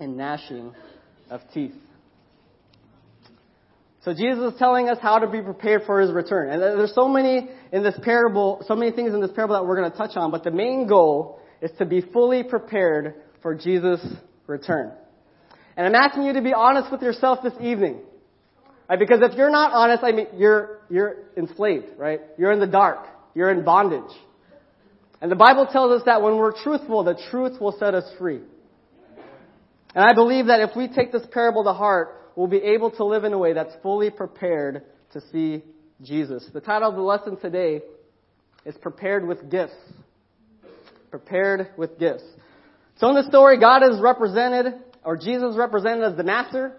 and 0.01 0.17
gnashing 0.17 0.75
of 1.31 1.41
teeth. 1.55 1.75
So 4.05 4.13
Jesus 4.13 4.53
is 4.53 4.59
telling 4.59 4.89
us 4.89 4.99
how 5.01 5.21
to 5.21 5.29
be 5.29 5.41
prepared 5.41 5.83
for 5.87 6.01
his 6.01 6.11
return. 6.11 6.51
And 6.51 6.61
there's 6.61 6.95
so 6.95 7.07
many 7.07 7.49
in 7.71 7.85
this 7.85 7.95
parable, 8.03 8.65
so 8.67 8.75
many 8.75 8.91
things 8.91 9.15
in 9.15 9.21
this 9.21 9.31
parable 9.33 9.55
that 9.55 9.65
we're 9.65 9.77
going 9.77 9.93
to 9.93 9.97
touch 9.97 10.17
on, 10.17 10.33
but 10.33 10.43
the 10.43 10.51
main 10.51 10.89
goal 10.89 11.39
is 11.61 11.71
to 11.79 11.85
be 11.85 12.01
fully 12.01 12.43
prepared 12.43 13.15
for 13.43 13.55
Jesus' 13.55 14.05
return. 14.49 14.93
And 15.77 15.87
I'm 15.87 15.95
asking 15.95 16.25
you 16.25 16.33
to 16.33 16.43
be 16.43 16.53
honest 16.53 16.91
with 16.91 17.01
yourself 17.01 17.39
this 17.45 17.55
evening. 17.61 18.01
Right? 18.89 18.99
Because 18.99 19.21
if 19.23 19.37
you're 19.39 19.51
not 19.51 19.73
honest, 19.73 20.03
I 20.03 20.11
mean, 20.11 20.27
you're, 20.37 20.81
you're 20.91 21.17
enslaved, 21.37 21.87
right? 21.97 22.21
You're 22.37 22.51
in 22.51 22.59
the 22.59 22.67
dark. 22.67 23.07
You're 23.35 23.51
in 23.51 23.65
bondage. 23.65 24.11
And 25.23 25.31
the 25.31 25.37
Bible 25.37 25.69
tells 25.71 25.93
us 25.93 26.03
that 26.07 26.21
when 26.21 26.37
we're 26.37 26.53
truthful, 26.65 27.05
the 27.05 27.15
truth 27.31 27.61
will 27.61 27.77
set 27.79 27.95
us 27.95 28.05
free. 28.19 28.41
And 29.95 30.05
I 30.05 30.15
believe 30.15 30.47
that 30.47 30.69
if 30.69 30.75
we 30.75 30.89
take 30.89 31.13
this 31.13 31.23
parable 31.31 31.63
to 31.63 31.73
heart, 31.73 32.33
we'll 32.35 32.49
be 32.49 32.59
able 32.59 32.91
to 32.91 33.05
live 33.05 33.23
in 33.23 33.33
a 33.33 33.39
way 33.39 33.53
that's 33.53 33.73
fully 33.85 34.11
prepared 34.11 34.83
to 35.13 35.21
see 35.31 35.63
Jesus. 36.03 36.45
The 36.53 36.61
title 36.61 36.89
of 36.89 36.97
the 36.97 37.03
lesson 37.03 37.37
today 37.37 37.83
is 38.67 38.75
Prepared 38.79 39.25
with 39.25 39.49
Gifts. 39.49 39.77
Prepared 41.13 41.69
with 41.77 42.01
Gifts. 42.01 42.25
So 42.99 43.09
in 43.09 43.15
the 43.15 43.29
story, 43.29 43.61
God 43.61 43.85
is 43.85 44.01
represented, 44.01 44.75
or 45.05 45.17
Jesus 45.17 45.53
is 45.53 45.57
represented 45.57 46.03
as 46.03 46.17
the 46.17 46.25
master, 46.25 46.73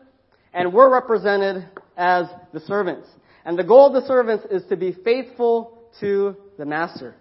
and 0.53 0.73
we're 0.73 0.91
represented 0.91 1.65
as 1.95 2.25
the 2.51 2.59
servants. 2.59 3.07
And 3.45 3.57
the 3.57 3.63
goal 3.63 3.87
of 3.87 4.01
the 4.01 4.05
servants 4.05 4.45
is 4.51 4.63
to 4.67 4.75
be 4.75 4.91
faithful 4.91 5.79
to 6.01 6.35
the 6.57 6.65
master. 6.65 7.15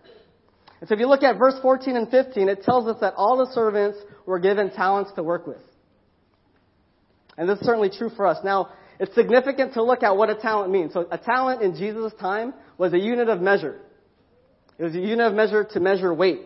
And 0.82 0.88
so 0.88 0.94
if 0.94 0.98
you 0.98 1.06
look 1.06 1.22
at 1.22 1.38
verse 1.38 1.54
14 1.62 1.94
and 1.94 2.10
15, 2.10 2.48
it 2.48 2.64
tells 2.64 2.88
us 2.88 2.96
that 3.02 3.14
all 3.16 3.36
the 3.36 3.52
servants 3.52 3.98
were 4.26 4.40
given 4.40 4.68
talents 4.68 5.12
to 5.14 5.22
work 5.22 5.46
with. 5.46 5.60
And 7.38 7.48
this 7.48 7.60
is 7.60 7.64
certainly 7.64 7.88
true 7.88 8.10
for 8.16 8.26
us. 8.26 8.38
Now, 8.42 8.70
it's 8.98 9.14
significant 9.14 9.74
to 9.74 9.82
look 9.84 10.02
at 10.02 10.16
what 10.16 10.28
a 10.28 10.34
talent 10.34 10.72
means. 10.72 10.92
So 10.92 11.06
a 11.08 11.18
talent 11.18 11.62
in 11.62 11.76
Jesus' 11.76 12.12
time 12.20 12.52
was 12.78 12.92
a 12.94 12.98
unit 12.98 13.28
of 13.28 13.40
measure. 13.40 13.78
It 14.76 14.82
was 14.82 14.96
a 14.96 14.98
unit 14.98 15.24
of 15.24 15.34
measure 15.34 15.62
to 15.62 15.78
measure 15.78 16.12
weight. 16.12 16.40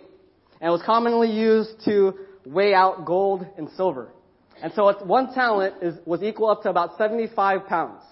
And 0.61 0.69
it 0.69 0.71
was 0.71 0.83
commonly 0.85 1.31
used 1.31 1.83
to 1.87 2.13
weigh 2.45 2.75
out 2.75 3.07
gold 3.07 3.47
and 3.57 3.71
silver. 3.75 4.11
And 4.63 4.71
so 4.75 4.93
one 5.07 5.33
talent 5.33 5.77
is, 5.81 5.95
was 6.05 6.23
equal 6.23 6.51
up 6.51 6.63
to 6.65 6.69
about 6.69 6.99
75 6.99 7.67
pounds. 7.69 8.03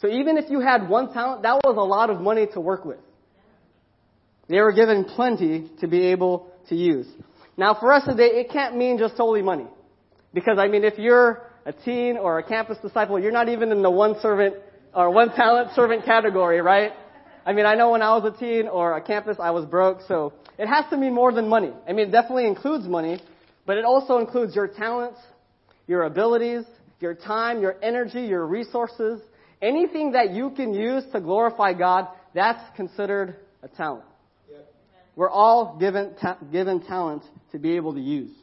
So 0.00 0.08
even 0.08 0.36
if 0.36 0.50
you 0.50 0.58
had 0.58 0.88
one 0.88 1.12
talent, 1.12 1.42
that 1.42 1.60
was 1.62 1.76
a 1.76 1.84
lot 1.84 2.10
of 2.10 2.20
money 2.20 2.48
to 2.54 2.60
work 2.60 2.84
with. 2.84 2.98
They 4.50 4.60
were 4.60 4.72
given 4.72 5.04
plenty 5.04 5.70
to 5.80 5.86
be 5.86 6.08
able 6.08 6.50
to 6.68 6.74
use. 6.74 7.06
Now 7.56 7.76
for 7.78 7.92
us 7.92 8.04
today, 8.04 8.30
it 8.40 8.50
can't 8.50 8.76
mean 8.76 8.98
just 8.98 9.16
solely 9.16 9.42
money. 9.42 9.66
Because 10.34 10.58
I 10.58 10.66
mean, 10.66 10.82
if 10.82 10.98
you're 10.98 11.42
a 11.64 11.72
teen 11.72 12.16
or 12.16 12.40
a 12.40 12.42
campus 12.42 12.76
disciple, 12.82 13.20
you're 13.20 13.30
not 13.30 13.48
even 13.48 13.70
in 13.70 13.80
the 13.80 13.90
one 13.90 14.16
servant 14.20 14.56
or 14.92 15.10
one 15.10 15.32
talent 15.36 15.70
servant 15.76 16.04
category, 16.04 16.60
right? 16.60 16.90
I 17.46 17.52
mean, 17.52 17.64
I 17.64 17.76
know 17.76 17.90
when 17.90 18.02
I 18.02 18.16
was 18.16 18.34
a 18.34 18.36
teen 18.36 18.66
or 18.66 18.96
a 18.96 19.00
campus, 19.00 19.36
I 19.38 19.52
was 19.52 19.64
broke, 19.66 20.00
so 20.08 20.32
it 20.58 20.66
has 20.66 20.84
to 20.90 20.96
mean 20.96 21.14
more 21.14 21.32
than 21.32 21.48
money. 21.48 21.72
I 21.88 21.92
mean, 21.92 22.08
it 22.08 22.10
definitely 22.10 22.48
includes 22.48 22.86
money, 22.86 23.22
but 23.66 23.78
it 23.78 23.84
also 23.84 24.18
includes 24.18 24.56
your 24.56 24.66
talents, 24.66 25.20
your 25.86 26.02
abilities, 26.02 26.64
your 26.98 27.14
time, 27.14 27.60
your 27.60 27.76
energy, 27.82 28.22
your 28.22 28.44
resources, 28.46 29.20
anything 29.62 30.12
that 30.12 30.32
you 30.32 30.50
can 30.50 30.74
use 30.74 31.04
to 31.12 31.20
glorify 31.20 31.72
God, 31.72 32.08
that's 32.34 32.62
considered 32.76 33.36
a 33.62 33.68
talent. 33.68 34.04
We're 35.20 35.28
all 35.28 35.76
given, 35.78 36.14
ta- 36.18 36.38
given 36.50 36.80
talent 36.80 37.24
to 37.52 37.58
be 37.58 37.76
able 37.76 37.92
to 37.92 38.00
use. 38.00 38.34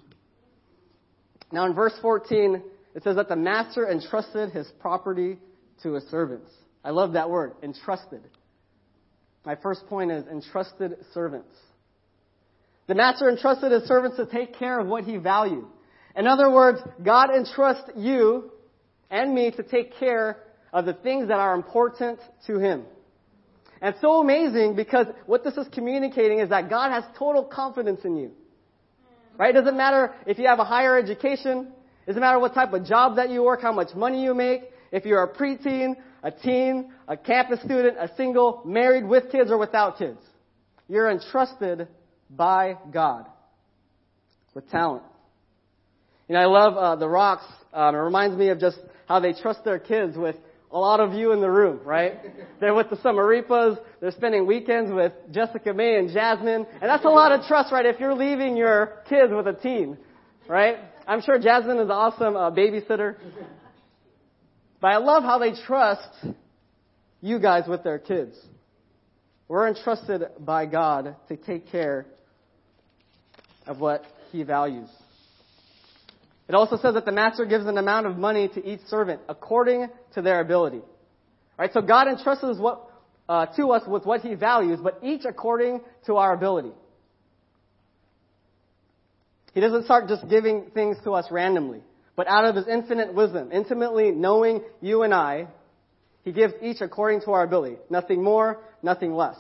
Now 1.52 1.66
in 1.66 1.74
verse 1.74 1.96
14, 2.04 2.62
it 2.94 3.04
says 3.04 3.16
that 3.16 3.30
the 3.30 3.36
master 3.36 3.90
entrusted 3.90 4.52
his 4.52 4.68
property 4.80 5.40
to 5.82 5.94
his 5.94 6.04
servants. 6.12 6.52
I 6.84 6.92
love 6.92 7.14
that 7.14 7.32
word, 7.32 7.54
entrusted. 7.64 8.22
My 9.44 9.56
first 9.56 9.88
point 9.88 10.12
is 10.12 10.28
entrusted 10.28 10.98
servants. 11.16 11.50
The 12.86 12.94
master 12.94 13.28
entrusted 13.28 13.72
his 13.72 13.86
servants 13.86 14.18
to 14.18 14.28
take 14.28 14.54
care 14.54 14.80
of 14.80 14.86
what 14.86 15.04
he 15.04 15.18
valued. 15.18 15.66
In 16.16 16.28
other 16.28 16.52
words, 16.52 16.80
God 17.04 17.32
entrusts 17.36 17.90
you 17.96 18.52
and 19.10 19.34
me 19.34 19.50
to 19.50 19.64
take 19.64 19.98
care 19.98 20.44
of 20.72 20.86
the 20.86 20.94
things 20.94 21.30
that 21.30 21.40
are 21.40 21.56
important 21.56 22.20
to 22.46 22.60
him. 22.60 22.84
And 23.82 23.96
so 24.02 24.22
amazing 24.22 24.76
because 24.76 25.08
what 25.26 25.44
this 25.44 25.56
is 25.56 25.68
communicating 25.72 26.40
is 26.40 26.50
that 26.50 26.70
God 26.70 26.92
has 26.92 27.04
total 27.18 27.44
confidence 27.44 28.02
in 28.04 28.18
you. 28.18 28.32
Right? 29.38 29.56
It 29.56 29.60
doesn't 29.60 29.78
matter 29.78 30.14
if 30.26 30.40
you 30.40 30.48
have 30.48 30.60
a 30.60 30.66
higher 30.66 30.98
education. 30.98 31.68
It 32.04 32.08
doesn't 32.08 32.22
matter 32.22 32.40
what 32.40 32.54
type 32.54 32.74
of 32.74 32.86
job 32.86 33.18
that 33.18 33.30
you 33.30 33.44
work, 33.44 33.62
how 33.62 33.72
much 33.72 33.94
money 33.96 34.24
you 34.24 34.34
make. 34.34 34.64
If 34.92 35.06
you're 35.06 35.24
a 35.24 35.34
preteen, 35.34 35.96
a 36.24 36.32
teen, 36.32 36.92
a 37.08 37.16
campus 37.16 37.60
student, 37.60 37.98
a 38.00 38.10
single, 38.18 38.62
married 38.66 39.06
with 39.06 39.32
kids 39.32 39.52
or 39.52 39.58
without 39.58 39.98
kids. 39.98 40.20
You're 40.88 41.10
entrusted 41.12 41.88
by 42.30 42.78
God 42.92 43.26
with 44.54 44.70
talent. 44.72 45.04
You 46.28 46.36
know, 46.36 46.42
I 46.42 46.46
love 46.46 46.78
uh, 46.78 46.96
the 46.96 47.08
Rocks. 47.08 47.46
Um, 47.74 47.96
it 47.96 48.00
reminds 48.00 48.36
me 48.38 48.50
of 48.50 48.60
just 48.60 48.80
how 49.08 49.20
they 49.20 49.34
trust 49.34 49.64
their 49.64 49.80
kids 49.80 50.18
with 50.18 50.36
a 50.72 50.78
lot 50.78 51.00
of 51.00 51.14
you 51.14 51.32
in 51.32 51.40
the 51.40 51.50
room, 51.50 51.80
right? 51.86 52.20
They're 52.60 52.74
with 52.74 52.90
the 52.90 52.98
summer 53.02 53.24
Samaripas. 53.24 53.80
They're 54.02 54.12
spending 54.12 54.46
weekends 54.46 54.92
with 54.92 55.14
Jessica 55.32 55.74
May 55.74 55.98
and 55.98 56.12
Jasmine. 56.12 56.66
And 56.74 56.90
that's 56.90 57.06
a 57.06 57.10
lot 57.10 57.32
of 57.32 57.46
trust, 57.46 57.72
right? 57.72 57.86
If 57.86 58.00
you're 58.00 58.14
leaving 58.14 58.58
your 58.58 59.02
kids 59.08 59.32
with 59.34 59.48
a 59.48 59.54
teen, 59.54 59.98
right? 60.48 60.78
I'm 61.08 61.22
sure 61.22 61.40
Jasmine 61.40 61.78
is 61.78 61.86
an 61.86 61.92
awesome 61.92 62.36
uh, 62.36 62.52
babysitter. 62.52 63.16
But 64.82 64.88
I 64.88 64.98
love 64.98 65.24
how 65.24 65.40
they 65.40 65.54
trust 65.66 66.10
you 67.22 67.40
guys 67.40 67.64
with 67.68 67.84
their 67.84 67.98
kids. 67.98 68.38
We're 69.48 69.70
entrusted 69.70 70.24
by 70.40 70.66
God 70.66 71.16
to 71.30 71.38
take 71.38 71.72
care 71.72 72.06
of 73.66 73.80
what 73.80 74.04
He 74.32 74.44
values. 74.44 74.90
It 76.48 76.56
also 76.56 76.78
says 76.78 76.94
that 76.94 77.06
the 77.06 77.12
master 77.12 77.46
gives 77.46 77.66
an 77.66 77.78
amount 77.78 78.08
of 78.08 78.18
money 78.18 78.48
to 78.48 78.66
each 78.66 78.80
servant 78.88 79.22
according 79.28 79.90
to 80.14 80.22
their 80.22 80.40
ability. 80.40 80.82
Right? 81.58 81.72
So 81.74 81.82
God 81.82 82.08
entrusts 82.08 82.60
what, 82.60 82.90
uh, 83.28 83.48
to 83.58 83.72
us 83.72 83.84
with 83.88 84.06
what 84.06 84.22
He 84.22 84.36
values, 84.36 84.80
but 84.82 85.00
each 85.04 85.26
according 85.26 85.82
to 86.06 86.16
our 86.16 86.34
ability. 86.34 86.72
He 89.54 89.60
doesn't 89.60 89.86
start 89.86 90.08
just 90.08 90.28
giving 90.30 90.72
things 90.74 90.98
to 91.04 91.12
us 91.14 91.26
randomly, 91.32 91.82
but 92.16 92.28
out 92.28 92.46
of 92.46 92.56
His 92.56 92.68
infinite 92.68 93.14
wisdom, 93.14 93.52
intimately 93.52 94.12
knowing 94.12 94.62
you 94.82 95.04
and 95.04 95.14
I, 95.14 95.48
He 96.24 96.32
gives 96.32 96.54
each 96.62 96.80
according 96.80 97.22
to 97.22 97.32
our 97.32 97.44
ability. 97.44 97.78
Nothing 97.90 98.24
more, 98.24 98.60
nothing 98.82 99.14
less. 99.14 99.36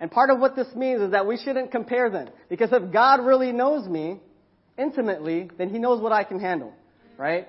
And 0.00 0.10
part 0.10 0.30
of 0.30 0.38
what 0.38 0.54
this 0.54 0.68
means 0.74 1.02
is 1.02 1.10
that 1.10 1.26
we 1.26 1.36
shouldn't 1.36 1.72
compare 1.72 2.08
them. 2.08 2.28
Because 2.48 2.70
if 2.72 2.92
God 2.92 3.26
really 3.26 3.52
knows 3.52 3.86
me, 3.88 4.20
intimately, 4.78 5.50
then 5.58 5.70
he 5.70 5.78
knows 5.78 6.00
what 6.00 6.12
I 6.12 6.24
can 6.24 6.40
handle, 6.40 6.72
right? 7.16 7.48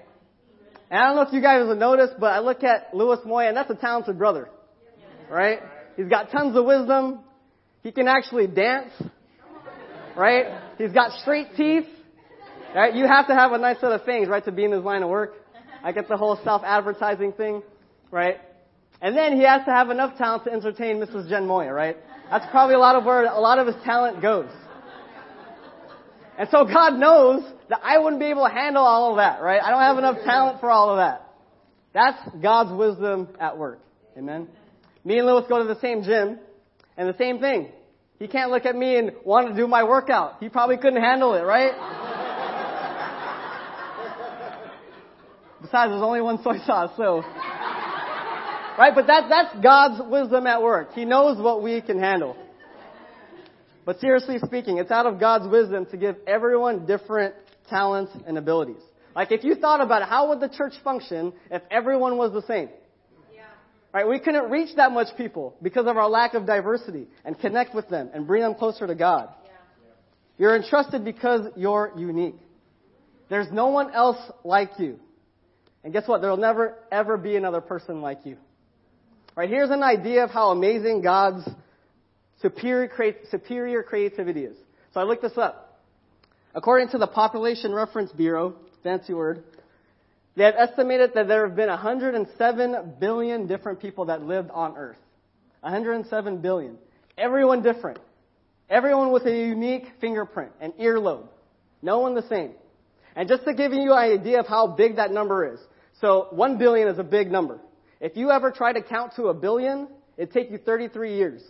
And 0.90 1.00
I 1.00 1.08
don't 1.08 1.16
know 1.16 1.22
if 1.22 1.34
you 1.34 1.42
guys 1.42 1.68
have 1.68 1.78
noticed, 1.78 2.14
but 2.20 2.34
I 2.34 2.40
look 2.40 2.64
at 2.64 2.94
Louis 2.94 3.20
Moya, 3.26 3.50
and 3.50 3.58
that's 3.58 3.70
a 3.70 3.76
talented 3.76 4.18
brother, 4.18 4.50
right? 5.30 5.60
He's 5.96 6.08
got 6.08 6.32
tons 6.32 6.56
of 6.58 6.66
wisdom. 6.66 7.20
He 7.84 7.92
can 7.92 8.08
actually 8.08 8.48
dance, 8.48 8.92
right? 10.16 10.46
He's 10.78 10.92
got 10.92 11.12
straight 11.22 11.56
teeth, 11.56 11.86
right? 12.76 12.96
You 12.96 13.06
have 13.06 13.28
to 13.28 13.36
have 13.36 13.52
a 13.52 13.58
nice 13.58 13.80
set 13.80 13.92
of 13.92 14.04
things, 14.04 14.28
right, 14.28 14.44
to 14.46 14.52
be 14.52 14.66
in 14.66 14.72
his 14.72 14.84
line 14.84 15.04
of 15.04 15.10
work. 15.10 15.36
I 15.84 15.92
get 15.92 16.10
the 16.10 16.18
whole 16.18 16.40
self-advertising 16.44 17.34
thing, 17.34 17.62
right? 18.12 18.38
And 19.02 19.16
then 19.16 19.38
he 19.38 19.44
has 19.44 19.64
to 19.66 19.72
have 19.72 19.92
enough 19.92 20.18
talent 20.18 20.44
to 20.46 20.52
entertain 20.52 20.98
Mrs. 20.98 21.30
Jen 21.30 21.46
Moya, 21.46 21.72
right? 21.72 21.96
That's 22.30 22.46
probably 22.52 22.76
a 22.76 22.80
lot 22.80 22.96
of 22.96 23.06
where 23.06 23.26
a 23.26 23.40
lot 23.40 23.60
of 23.60 23.68
his 23.68 23.76
talent 23.84 24.22
goes. 24.22 24.50
And 26.40 26.48
so 26.52 26.64
God 26.64 26.98
knows 26.98 27.44
that 27.68 27.82
I 27.84 27.98
wouldn't 27.98 28.22
be 28.22 28.28
able 28.28 28.48
to 28.48 28.54
handle 28.54 28.82
all 28.82 29.12
of 29.12 29.18
that, 29.18 29.42
right? 29.42 29.62
I 29.62 29.72
don't 29.72 29.82
have 29.82 29.98
enough 29.98 30.24
talent 30.24 30.62
for 30.62 30.72
all 30.72 30.92
of 30.92 30.98
that. 30.98 31.34
That's 31.94 32.18
God's 32.42 32.72
wisdom 32.72 33.28
at 33.42 33.58
work. 33.58 33.82
Amen. 34.18 34.48
Me 35.04 35.18
and 35.18 35.28
Lewis 35.28 35.44
go 35.50 35.60
to 35.60 35.66
the 35.66 35.78
same 35.82 36.02
gym, 36.02 36.40
and 36.96 37.10
the 37.10 37.18
same 37.18 37.40
thing. 37.40 37.68
He 38.20 38.30
can't 38.30 38.52
look 38.52 38.66
at 38.66 38.74
me 38.74 38.96
and 38.96 39.12
want 39.26 39.50
to 39.50 39.56
do 39.56 39.68
my 39.68 39.84
workout. 39.84 40.38
He 40.40 40.48
probably 40.48 40.78
couldn't 40.78 41.02
handle 41.02 41.34
it, 41.34 41.42
right? 41.42 41.74
Besides, 45.62 45.92
there's 45.92 46.02
only 46.02 46.22
one 46.22 46.42
soy 46.42 46.60
sauce, 46.66 46.92
so. 46.96 47.22
Right? 48.78 48.94
But 48.96 49.08
that, 49.08 49.26
that's 49.28 49.62
God's 49.62 50.10
wisdom 50.10 50.48
at 50.48 50.62
work. 50.62 50.94
He 50.94 51.04
knows 51.04 51.38
what 51.38 51.62
we 51.62 51.82
can 51.82 52.00
handle. 52.00 52.38
But 53.90 54.00
seriously 54.02 54.38
speaking, 54.46 54.78
it's 54.78 54.92
out 54.92 55.08
of 55.08 55.20
God's 55.20 55.48
wisdom 55.48 55.88
to 55.88 55.98
give 55.98 56.16
everyone 56.28 56.86
different 56.86 57.34
talents 57.72 58.12
and 58.28 58.38
abilities. 58.38 58.84
Like 59.16 59.32
if 59.32 59.44
you 59.44 59.56
thought 59.56 59.82
about 59.82 60.04
it, 60.04 60.08
how 60.08 60.30
would 60.30 60.40
the 60.40 60.56
church 60.56 60.74
function 60.84 61.34
if 61.50 61.64
everyone 61.72 62.16
was 62.16 62.32
the 62.32 62.44
same? 62.44 62.70
Yeah. 63.34 63.46
Right? 63.92 64.08
We 64.08 64.20
couldn't 64.20 64.52
reach 64.52 64.76
that 64.76 64.92
much 64.92 65.08
people 65.18 65.56
because 65.64 65.88
of 65.88 65.98
our 65.98 66.08
lack 66.08 66.36
of 66.36 66.46
diversity 66.46 67.08
and 67.26 67.40
connect 67.40 67.74
with 67.74 67.90
them 67.90 68.12
and 68.14 68.28
bring 68.28 68.44
them 68.44 68.54
closer 68.54 68.86
to 68.86 68.94
God. 68.94 69.30
Yeah. 69.44 69.52
You're 70.38 70.56
entrusted 70.56 71.04
because 71.04 71.48
you're 71.56 71.92
unique. 71.98 72.38
There's 73.28 73.52
no 73.52 73.70
one 73.70 73.90
else 73.90 74.20
like 74.44 74.70
you. 74.78 75.00
And 75.84 75.92
guess 75.92 76.08
what? 76.08 76.22
There 76.22 76.30
will 76.30 76.38
never 76.38 76.76
ever 76.92 77.18
be 77.18 77.36
another 77.38 77.62
person 77.62 78.02
like 78.02 78.20
you. 78.24 78.38
Right? 79.36 79.50
Here's 79.50 79.72
an 79.72 79.82
idea 79.82 80.26
of 80.26 80.30
how 80.30 80.52
amazing 80.52 81.02
God's 81.02 81.50
superior, 82.42 83.16
superior 83.30 83.84
creativity 83.84 84.42
is. 84.42 84.58
So 84.94 85.00
I 85.00 85.04
looked 85.04 85.22
this 85.22 85.38
up. 85.38 85.82
According 86.56 86.90
to 86.90 86.98
the 86.98 87.08
Population 87.08 87.74
Reference 87.74 88.12
Bureau, 88.12 88.56
fancy 88.84 89.14
word, 89.14 89.44
they 90.36 90.44
have 90.46 90.56
estimated 90.58 91.12
that 91.16 91.28
there 91.28 91.48
have 91.48 91.56
been 91.56 91.70
107 91.70 92.94
billion 93.00 93.48
different 93.48 93.82
people 93.82 94.06
that 94.06 94.22
lived 94.22 94.50
on 94.52 94.78
Earth. 94.78 94.98
107 95.62 96.42
billion. 96.42 96.78
Everyone 97.18 97.62
different. 97.62 98.00
Everyone 98.70 99.12
with 99.12 99.26
a 99.26 99.36
unique 99.36 99.86
fingerprint 100.00 100.52
and 100.62 100.74
earlobe. 100.74 101.28
No 101.82 102.00
one 102.00 102.16
the 102.16 102.28
same. 102.28 102.52
And 103.16 103.28
just 103.28 103.44
to 103.46 103.54
give 103.54 103.74
you 103.74 103.92
an 103.92 103.98
idea 103.98 104.40
of 104.40 104.48
how 104.48 104.68
big 104.68 104.96
that 104.96 105.12
number 105.12 105.54
is. 105.54 105.60
So 106.00 106.28
1 106.32 106.58
billion 106.58 106.88
is 106.88 107.00
a 107.00 107.04
big 107.04 107.32
number. 107.32 107.60
If 108.00 108.16
you 108.16 108.32
ever 108.32 108.52
try 108.52 108.72
to 108.72 108.82
count 108.82 109.16
to 109.18 109.28
a 109.28 109.34
billion, 109.34 109.90
it'd 110.18 110.34
take 110.34 110.52
you 110.52 110.58
33 110.58 111.18
years 111.18 111.42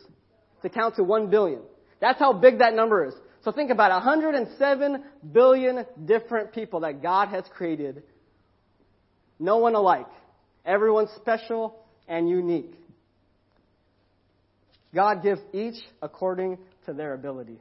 to 0.61 0.69
count 0.69 0.95
to 0.95 1.03
1 1.03 1.29
billion. 1.29 1.61
That's 1.99 2.19
how 2.19 2.33
big 2.33 2.59
that 2.59 2.73
number 2.73 3.05
is. 3.05 3.13
So 3.43 3.51
think 3.51 3.71
about 3.71 3.91
107 3.91 5.03
billion 5.31 5.85
different 6.05 6.53
people 6.53 6.81
that 6.81 7.01
God 7.01 7.29
has 7.29 7.45
created. 7.55 8.03
No 9.39 9.57
one 9.57 9.75
alike. 9.75 10.07
Everyone 10.65 11.07
special 11.15 11.75
and 12.07 12.29
unique. 12.29 12.73
God 14.93 15.23
gives 15.23 15.41
each 15.53 15.75
according 16.01 16.57
to 16.85 16.93
their 16.93 17.13
ability. 17.13 17.59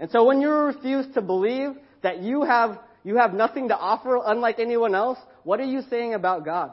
And 0.00 0.10
so 0.10 0.24
when 0.24 0.40
you 0.40 0.50
refuse 0.50 1.06
to 1.14 1.22
believe 1.22 1.70
that 2.02 2.20
you 2.20 2.42
have, 2.42 2.78
you 3.04 3.16
have 3.16 3.32
nothing 3.32 3.68
to 3.68 3.76
offer 3.76 4.20
unlike 4.24 4.58
anyone 4.58 4.94
else, 4.94 5.18
what 5.44 5.60
are 5.60 5.64
you 5.64 5.82
saying 5.88 6.14
about 6.14 6.44
God? 6.44 6.72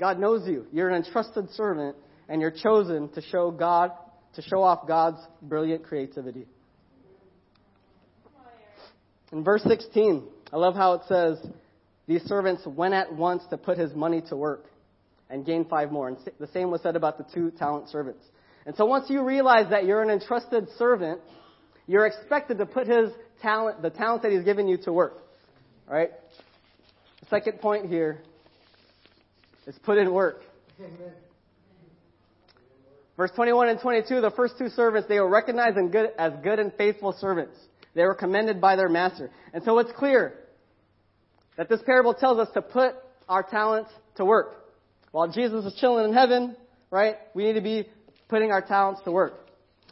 God 0.00 0.18
knows 0.18 0.48
you. 0.48 0.66
You're 0.72 0.88
an 0.88 1.04
entrusted 1.04 1.50
servant 1.50 1.94
and 2.28 2.40
you're 2.40 2.50
chosen 2.50 3.10
to 3.10 3.20
show 3.20 3.50
God, 3.50 3.92
to 4.34 4.42
show 4.42 4.62
off 4.62 4.88
God's 4.88 5.18
brilliant 5.42 5.84
creativity. 5.84 6.46
In 9.30 9.44
verse 9.44 9.62
16, 9.62 10.26
I 10.52 10.56
love 10.56 10.74
how 10.74 10.94
it 10.94 11.02
says, 11.06 11.38
these 12.08 12.22
servants 12.22 12.62
went 12.66 12.94
at 12.94 13.14
once 13.14 13.44
to 13.50 13.58
put 13.58 13.78
his 13.78 13.94
money 13.94 14.22
to 14.30 14.36
work 14.36 14.64
and 15.28 15.46
gain 15.46 15.66
five 15.66 15.92
more. 15.92 16.08
And 16.08 16.16
the 16.40 16.48
same 16.48 16.70
was 16.70 16.80
said 16.80 16.96
about 16.96 17.18
the 17.18 17.26
two 17.32 17.52
talent 17.52 17.88
servants. 17.90 18.24
And 18.66 18.74
so 18.76 18.86
once 18.86 19.08
you 19.10 19.22
realize 19.22 19.70
that 19.70 19.84
you're 19.84 20.02
an 20.02 20.10
entrusted 20.10 20.68
servant, 20.78 21.20
you're 21.86 22.06
expected 22.06 22.58
to 22.58 22.66
put 22.66 22.88
his 22.88 23.10
talent, 23.42 23.82
the 23.82 23.90
talent 23.90 24.22
that 24.22 24.32
he's 24.32 24.44
given 24.44 24.66
you 24.66 24.78
to 24.78 24.92
work. 24.92 25.18
All 25.88 25.94
right? 25.94 26.10
The 27.20 27.26
second 27.26 27.60
point 27.60 27.86
here 27.86 28.22
is 29.66 29.78
put 29.82 29.98
in 29.98 30.12
work. 30.12 30.42
Amen. 30.78 31.12
Verse 33.16 33.30
21 33.34 33.68
and 33.68 33.80
22, 33.80 34.22
the 34.22 34.30
first 34.30 34.54
two 34.56 34.70
servants, 34.70 35.08
they 35.08 35.20
were 35.20 35.28
recognized 35.28 35.76
good, 35.92 36.10
as 36.18 36.32
good 36.42 36.58
and 36.58 36.72
faithful 36.78 37.12
servants. 37.20 37.54
They 37.94 38.04
were 38.04 38.14
commended 38.14 38.60
by 38.60 38.76
their 38.76 38.88
master. 38.88 39.30
And 39.52 39.62
so 39.62 39.78
it's 39.78 39.92
clear 39.92 40.38
that 41.56 41.68
this 41.68 41.80
parable 41.84 42.14
tells 42.14 42.38
us 42.38 42.48
to 42.54 42.62
put 42.62 42.94
our 43.28 43.42
talents 43.42 43.90
to 44.16 44.24
work. 44.24 44.64
While 45.12 45.28
Jesus 45.28 45.66
is 45.66 45.74
chilling 45.78 46.06
in 46.06 46.14
heaven, 46.14 46.56
right, 46.90 47.16
we 47.34 47.44
need 47.44 47.54
to 47.54 47.60
be 47.60 47.88
putting 48.28 48.52
our 48.52 48.62
talents 48.62 49.02
to 49.04 49.10
work. 49.10 49.34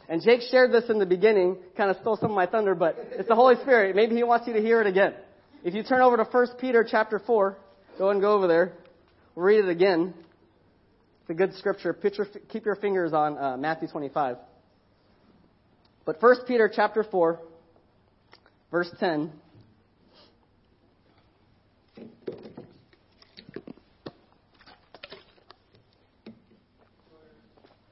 And 0.07 0.23
Jake 0.23 0.41
shared 0.49 0.71
this 0.71 0.89
in 0.89 0.97
the 0.97 1.05
beginning, 1.05 1.57
kind 1.77 1.91
of 1.91 1.97
stole 2.01 2.17
some 2.17 2.31
of 2.31 2.35
my 2.35 2.47
thunder, 2.47 2.73
but 2.73 2.97
it's 3.11 3.29
the 3.29 3.35
Holy 3.35 3.57
Spirit. 3.61 3.95
Maybe 3.95 4.15
he 4.15 4.23
wants 4.23 4.47
you 4.47 4.53
to 4.53 4.61
hear 4.61 4.81
it 4.81 4.87
again. 4.87 5.13
If 5.63 5.75
you 5.75 5.83
turn 5.83 6.01
over 6.01 6.17
to 6.17 6.23
1 6.23 6.47
Peter 6.59 6.83
chapter 6.89 7.19
4, 7.19 7.57
go 7.99 8.09
and 8.09 8.19
go 8.19 8.33
over 8.33 8.47
there. 8.47 8.73
We'll 9.39 9.45
read 9.45 9.63
it 9.63 9.69
again. 9.69 10.13
It's 11.21 11.29
a 11.29 11.33
good 11.33 11.53
scripture. 11.55 11.97
Your, 12.03 12.27
keep 12.49 12.65
your 12.65 12.75
fingers 12.75 13.13
on 13.13 13.37
uh, 13.37 13.55
Matthew 13.55 13.87
25. 13.87 14.35
But 16.05 16.21
1 16.21 16.35
Peter 16.45 16.69
chapter 16.75 17.05
4, 17.09 17.39
verse 18.69 18.89
10. 18.99 19.31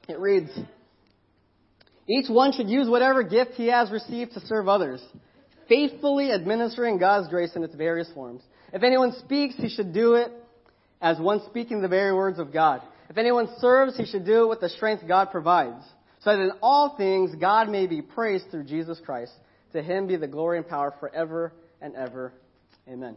It 0.06 0.18
reads, 0.18 0.50
Each 2.06 2.28
one 2.28 2.52
should 2.52 2.68
use 2.68 2.90
whatever 2.90 3.22
gift 3.22 3.52
he 3.52 3.68
has 3.68 3.90
received 3.90 4.34
to 4.34 4.40
serve 4.40 4.68
others, 4.68 5.02
faithfully 5.66 6.30
administering 6.30 6.98
God's 6.98 7.28
grace 7.28 7.56
in 7.56 7.64
its 7.64 7.74
various 7.74 8.10
forms. 8.12 8.42
If 8.70 8.82
anyone 8.82 9.14
speaks, 9.14 9.54
he 9.56 9.70
should 9.70 9.94
do 9.94 10.12
it 10.16 10.30
as 11.00 11.18
one 11.18 11.42
speaking 11.46 11.80
the 11.80 11.88
very 11.88 12.14
words 12.14 12.38
of 12.38 12.52
God. 12.52 12.82
If 13.08 13.16
anyone 13.16 13.48
serves, 13.58 13.96
he 13.96 14.04
should 14.04 14.26
do 14.26 14.44
it 14.44 14.48
with 14.48 14.60
the 14.60 14.68
strength 14.68 15.04
God 15.06 15.30
provides, 15.30 15.84
so 16.20 16.36
that 16.36 16.42
in 16.42 16.52
all 16.62 16.96
things 16.96 17.34
God 17.40 17.68
may 17.68 17.86
be 17.86 18.02
praised 18.02 18.50
through 18.50 18.64
Jesus 18.64 19.00
Christ. 19.04 19.32
To 19.72 19.82
him 19.82 20.06
be 20.06 20.16
the 20.16 20.26
glory 20.26 20.58
and 20.58 20.66
power 20.66 20.94
forever 20.98 21.52
and 21.80 21.94
ever. 21.94 22.32
Amen. 22.88 23.16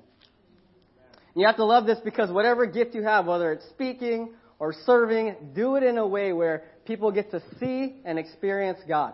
And 1.33 1.41
you 1.41 1.47
have 1.47 1.55
to 1.57 1.65
love 1.65 1.85
this 1.85 1.99
because 2.03 2.29
whatever 2.29 2.65
gift 2.65 2.93
you 2.93 3.03
have, 3.03 3.25
whether 3.25 3.53
it's 3.53 3.67
speaking 3.69 4.33
or 4.59 4.73
serving, 4.85 5.35
do 5.55 5.75
it 5.75 5.83
in 5.83 5.97
a 5.97 6.05
way 6.05 6.33
where 6.33 6.63
people 6.85 7.11
get 7.11 7.31
to 7.31 7.41
see 7.59 8.01
and 8.03 8.19
experience 8.19 8.79
God. 8.87 9.13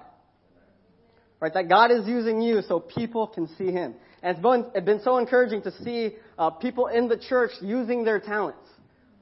Right? 1.39 1.53
That 1.53 1.69
God 1.69 1.91
is 1.91 2.07
using 2.07 2.41
you 2.41 2.61
so 2.67 2.79
people 2.79 3.27
can 3.27 3.47
see 3.55 3.71
Him. 3.71 3.93
And 4.23 4.37
it's 4.37 4.85
been, 4.85 5.01
so 5.03 5.17
encouraging 5.17 5.61
to 5.63 5.71
see 5.83 6.15
uh, 6.37 6.49
people 6.49 6.87
in 6.87 7.07
the 7.07 7.17
church 7.17 7.51
using 7.61 8.03
their 8.03 8.19
talents. 8.19 8.67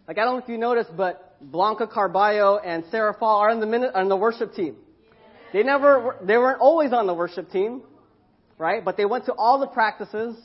Like, 0.08 0.18
I 0.18 0.24
don't 0.24 0.38
know 0.38 0.44
if 0.44 0.50
you 0.50 0.58
noticed, 0.58 0.92
but 0.96 1.36
Blanca 1.42 1.88
Carballo 1.88 2.60
and 2.64 2.84
Sarah 2.92 3.16
Fall 3.20 3.40
are 3.40 3.50
on 3.50 3.60
the, 3.60 3.66
minute, 3.66 3.94
on 3.94 4.08
the 4.08 4.16
worship 4.16 4.54
team. 4.54 4.76
They 5.52 5.64
never, 5.64 6.18
they 6.22 6.38
weren't 6.38 6.62
always 6.62 6.94
on 6.94 7.08
the 7.08 7.14
worship 7.14 7.52
team, 7.52 7.82
right? 8.58 8.84
But 8.84 8.98
they 8.98 9.06
went 9.06 9.26
to 9.26 9.34
all 9.34 9.60
the 9.60 9.68
practices, 9.68 10.38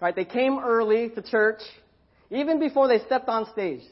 right? 0.00 0.14
They 0.14 0.24
came 0.24 0.58
early 0.58 1.10
to 1.10 1.22
church, 1.22 1.60
even 2.30 2.58
before 2.58 2.88
they 2.88 2.98
stepped 3.00 3.28
on 3.28 3.50
stage 3.52 3.82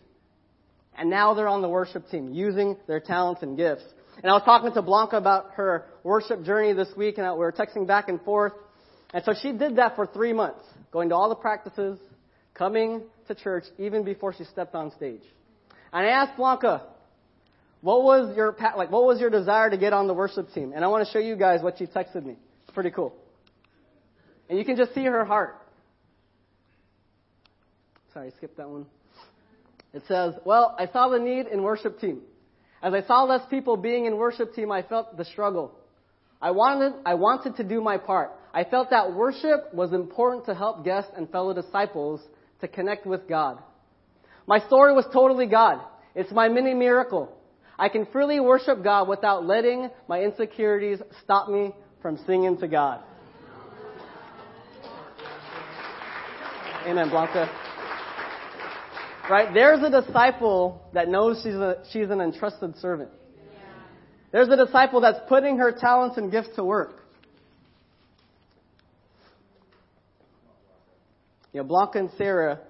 and 0.98 1.08
now 1.08 1.32
they're 1.32 1.48
on 1.48 1.62
the 1.62 1.68
worship 1.68 2.10
team 2.10 2.34
using 2.34 2.76
their 2.86 3.00
talents 3.00 3.42
and 3.42 3.56
gifts. 3.56 3.84
And 4.20 4.30
I 4.30 4.34
was 4.34 4.42
talking 4.44 4.72
to 4.72 4.82
Blanca 4.82 5.16
about 5.16 5.52
her 5.54 5.86
worship 6.02 6.44
journey 6.44 6.72
this 6.72 6.88
week, 6.96 7.18
and 7.18 7.32
we 7.32 7.38
were 7.38 7.52
texting 7.52 7.86
back 7.86 8.08
and 8.08 8.20
forth. 8.22 8.52
And 9.12 9.24
so 9.24 9.32
she 9.40 9.52
did 9.52 9.76
that 9.76 9.96
for 9.96 10.06
three 10.06 10.32
months, 10.32 10.64
going 10.92 11.08
to 11.08 11.14
all 11.14 11.28
the 11.28 11.34
practices, 11.34 11.98
coming 12.54 13.02
to 13.26 13.34
church 13.34 13.64
even 13.78 14.04
before 14.04 14.34
she 14.34 14.44
stepped 14.44 14.74
on 14.74 14.90
stage. 14.92 15.22
And 15.92 16.06
I 16.06 16.10
asked 16.10 16.36
Blanca, 16.36 16.82
what 17.80 18.02
was 18.02 18.36
your 18.36 18.56
like? 18.76 18.90
What 18.90 19.04
was 19.04 19.20
your 19.20 19.30
desire 19.30 19.70
to 19.70 19.78
get 19.78 19.92
on 19.92 20.08
the 20.08 20.14
worship 20.14 20.52
team? 20.52 20.72
And 20.74 20.84
I 20.84 20.88
want 20.88 21.06
to 21.06 21.12
show 21.12 21.20
you 21.20 21.36
guys 21.36 21.62
what 21.62 21.78
she 21.78 21.86
texted 21.86 22.24
me. 22.24 22.36
It's 22.64 22.74
pretty 22.74 22.90
cool. 22.90 23.14
And 24.48 24.58
you 24.58 24.64
can 24.64 24.76
just 24.76 24.94
see 24.94 25.04
her 25.04 25.24
heart. 25.24 25.56
Sorry, 28.12 28.32
skip 28.36 28.56
that 28.56 28.68
one. 28.68 28.86
It 29.94 30.02
says, 30.08 30.34
Well, 30.44 30.74
I 30.78 30.88
saw 30.88 31.08
the 31.08 31.18
need 31.18 31.46
in 31.46 31.62
worship 31.62 32.00
team. 32.00 32.22
As 32.82 32.94
I 32.94 33.02
saw 33.02 33.24
less 33.24 33.42
people 33.48 33.76
being 33.76 34.06
in 34.06 34.16
worship 34.16 34.54
team, 34.54 34.72
I 34.72 34.82
felt 34.82 35.16
the 35.16 35.24
struggle. 35.24 35.72
I 36.40 36.52
wanted, 36.52 36.94
I 37.04 37.14
wanted 37.14 37.56
to 37.56 37.64
do 37.64 37.80
my 37.80 37.96
part. 37.96 38.30
I 38.58 38.64
felt 38.64 38.90
that 38.90 39.14
worship 39.14 39.72
was 39.72 39.92
important 39.92 40.46
to 40.46 40.54
help 40.54 40.84
guests 40.84 41.12
and 41.16 41.30
fellow 41.30 41.54
disciples 41.54 42.20
to 42.60 42.66
connect 42.66 43.06
with 43.06 43.28
God. 43.28 43.62
My 44.48 44.58
story 44.58 44.92
was 44.92 45.06
totally 45.12 45.46
God. 45.46 45.80
It's 46.16 46.32
my 46.32 46.48
mini 46.48 46.74
miracle. 46.74 47.32
I 47.78 47.88
can 47.88 48.04
freely 48.06 48.40
worship 48.40 48.82
God 48.82 49.06
without 49.06 49.46
letting 49.46 49.90
my 50.08 50.22
insecurities 50.24 50.98
stop 51.22 51.48
me 51.48 51.72
from 52.02 52.18
singing 52.26 52.58
to 52.58 52.66
God. 52.66 53.00
Amen, 56.84 57.10
Blanca. 57.10 57.48
Right? 59.30 59.54
There's 59.54 59.84
a 59.84 60.02
disciple 60.02 60.82
that 60.94 61.06
knows 61.06 61.42
she's, 61.44 61.54
a, 61.54 61.84
she's 61.92 62.10
an 62.10 62.20
entrusted 62.20 62.76
servant. 62.78 63.10
There's 64.32 64.48
a 64.48 64.56
disciple 64.56 65.00
that's 65.00 65.20
putting 65.28 65.58
her 65.58 65.70
talents 65.70 66.16
and 66.16 66.32
gifts 66.32 66.56
to 66.56 66.64
work. 66.64 67.04
You 71.52 71.60
know, 71.60 71.64
Blanca 71.64 71.98
and 71.98 72.10
Sarah 72.18 72.60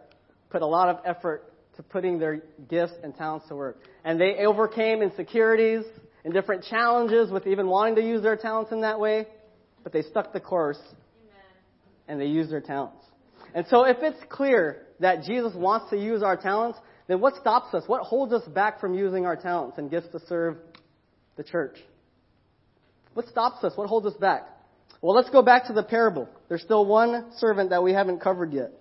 put 0.50 0.62
a 0.62 0.66
lot 0.66 0.88
of 0.88 0.98
effort 1.04 1.52
to 1.76 1.82
putting 1.82 2.18
their 2.18 2.42
gifts 2.68 2.94
and 3.02 3.14
talents 3.14 3.48
to 3.48 3.56
work. 3.56 3.78
And 4.04 4.20
they 4.20 4.44
overcame 4.44 5.02
insecurities 5.02 5.84
and 6.24 6.32
different 6.32 6.64
challenges 6.64 7.30
with 7.30 7.46
even 7.46 7.68
wanting 7.68 7.96
to 7.96 8.02
use 8.02 8.22
their 8.22 8.36
talents 8.36 8.72
in 8.72 8.80
that 8.82 8.98
way, 8.98 9.26
but 9.82 9.92
they 9.92 10.02
stuck 10.02 10.32
the 10.32 10.40
course 10.40 10.78
Amen. 10.80 11.42
and 12.08 12.20
they 12.20 12.26
used 12.26 12.50
their 12.50 12.60
talents. 12.60 13.04
And 13.54 13.66
so 13.68 13.84
if 13.84 13.98
it's 14.00 14.18
clear 14.28 14.86
that 15.00 15.22
Jesus 15.22 15.54
wants 15.54 15.90
to 15.90 15.96
use 15.96 16.22
our 16.22 16.36
talents, 16.36 16.78
then 17.06 17.20
what 17.20 17.34
stops 17.36 17.72
us? 17.74 17.84
What 17.86 18.02
holds 18.02 18.32
us 18.32 18.46
back 18.48 18.80
from 18.80 18.94
using 18.94 19.24
our 19.24 19.36
talents 19.36 19.78
and 19.78 19.90
gifts 19.90 20.08
to 20.12 20.20
serve 20.26 20.56
the 21.36 21.44
church? 21.44 21.78
What 23.14 23.26
stops 23.28 23.64
us? 23.64 23.72
What 23.76 23.88
holds 23.88 24.06
us 24.06 24.14
back? 24.14 24.46
Well, 25.00 25.14
let's 25.14 25.30
go 25.30 25.42
back 25.42 25.66
to 25.66 25.72
the 25.72 25.82
parable. 25.82 26.28
There's 26.48 26.62
still 26.62 26.84
one 26.84 27.32
servant 27.36 27.70
that 27.70 27.82
we 27.82 27.92
haven't 27.92 28.20
covered 28.20 28.52
yet. 28.52 28.72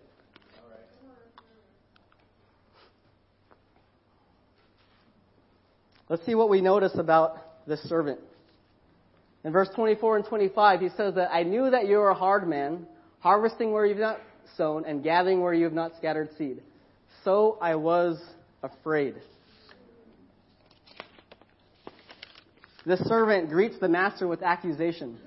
Let's 6.10 6.26
see 6.26 6.36
what 6.36 6.50
we 6.50 6.62
notice 6.62 6.94
about 6.96 7.38
this 7.68 7.82
servant. 7.84 8.20
In 9.44 9.52
verse 9.52 9.70
24 9.76 10.18
and 10.18 10.26
25, 10.26 10.80
he 10.80 10.90
says 10.90 11.16
that 11.16 11.34
I 11.34 11.44
knew 11.44 11.70
that 11.70 11.88
you 11.88 12.00
are 12.00 12.10
a 12.10 12.16
hard 12.16 12.48
man, 12.48 12.88
harvesting 13.20 13.72
where 13.72 13.86
you've 13.86 13.98
not 13.98 14.20
sown 14.56 14.86
and 14.86 15.04
gathering 15.04 15.42
where 15.42 15.54
you 15.54 15.66
have 15.66 15.74
not 15.74 15.92
scattered 15.98 16.30
seed. 16.38 16.62
So 17.24 17.58
I 17.62 17.76
was 17.76 18.22
afraid. 18.64 19.16
This 22.86 23.00
servant 23.02 23.50
greets 23.50 23.78
the 23.80 23.90
master 23.90 24.28
with 24.28 24.42
accusation. 24.42 25.20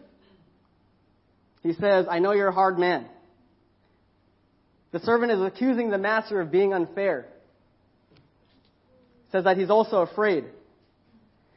He 1.62 1.72
says, 1.74 2.06
I 2.10 2.18
know 2.18 2.32
you're 2.32 2.48
a 2.48 2.52
hard 2.52 2.78
man. 2.78 3.06
The 4.92 5.00
servant 5.00 5.30
is 5.30 5.40
accusing 5.40 5.90
the 5.90 5.98
master 5.98 6.40
of 6.40 6.50
being 6.50 6.72
unfair. 6.72 7.26
Says 9.30 9.44
that 9.44 9.56
he's 9.56 9.70
also 9.70 9.98
afraid. 9.98 10.44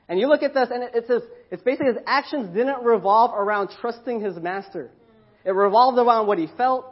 And 0.08 0.20
you 0.20 0.28
look 0.28 0.44
at 0.44 0.54
this, 0.54 0.70
and 0.72 0.84
it 0.84 1.06
says, 1.08 1.22
it's 1.50 1.64
basically 1.64 1.94
his 1.94 2.04
actions 2.06 2.54
didn't 2.54 2.84
revolve 2.84 3.32
around 3.34 3.70
trusting 3.82 4.22
his 4.22 4.36
master. 4.36 4.92
It 5.46 5.52
revolved 5.52 5.98
around 5.98 6.28
what 6.28 6.38
he 6.38 6.48
felt. 6.58 6.86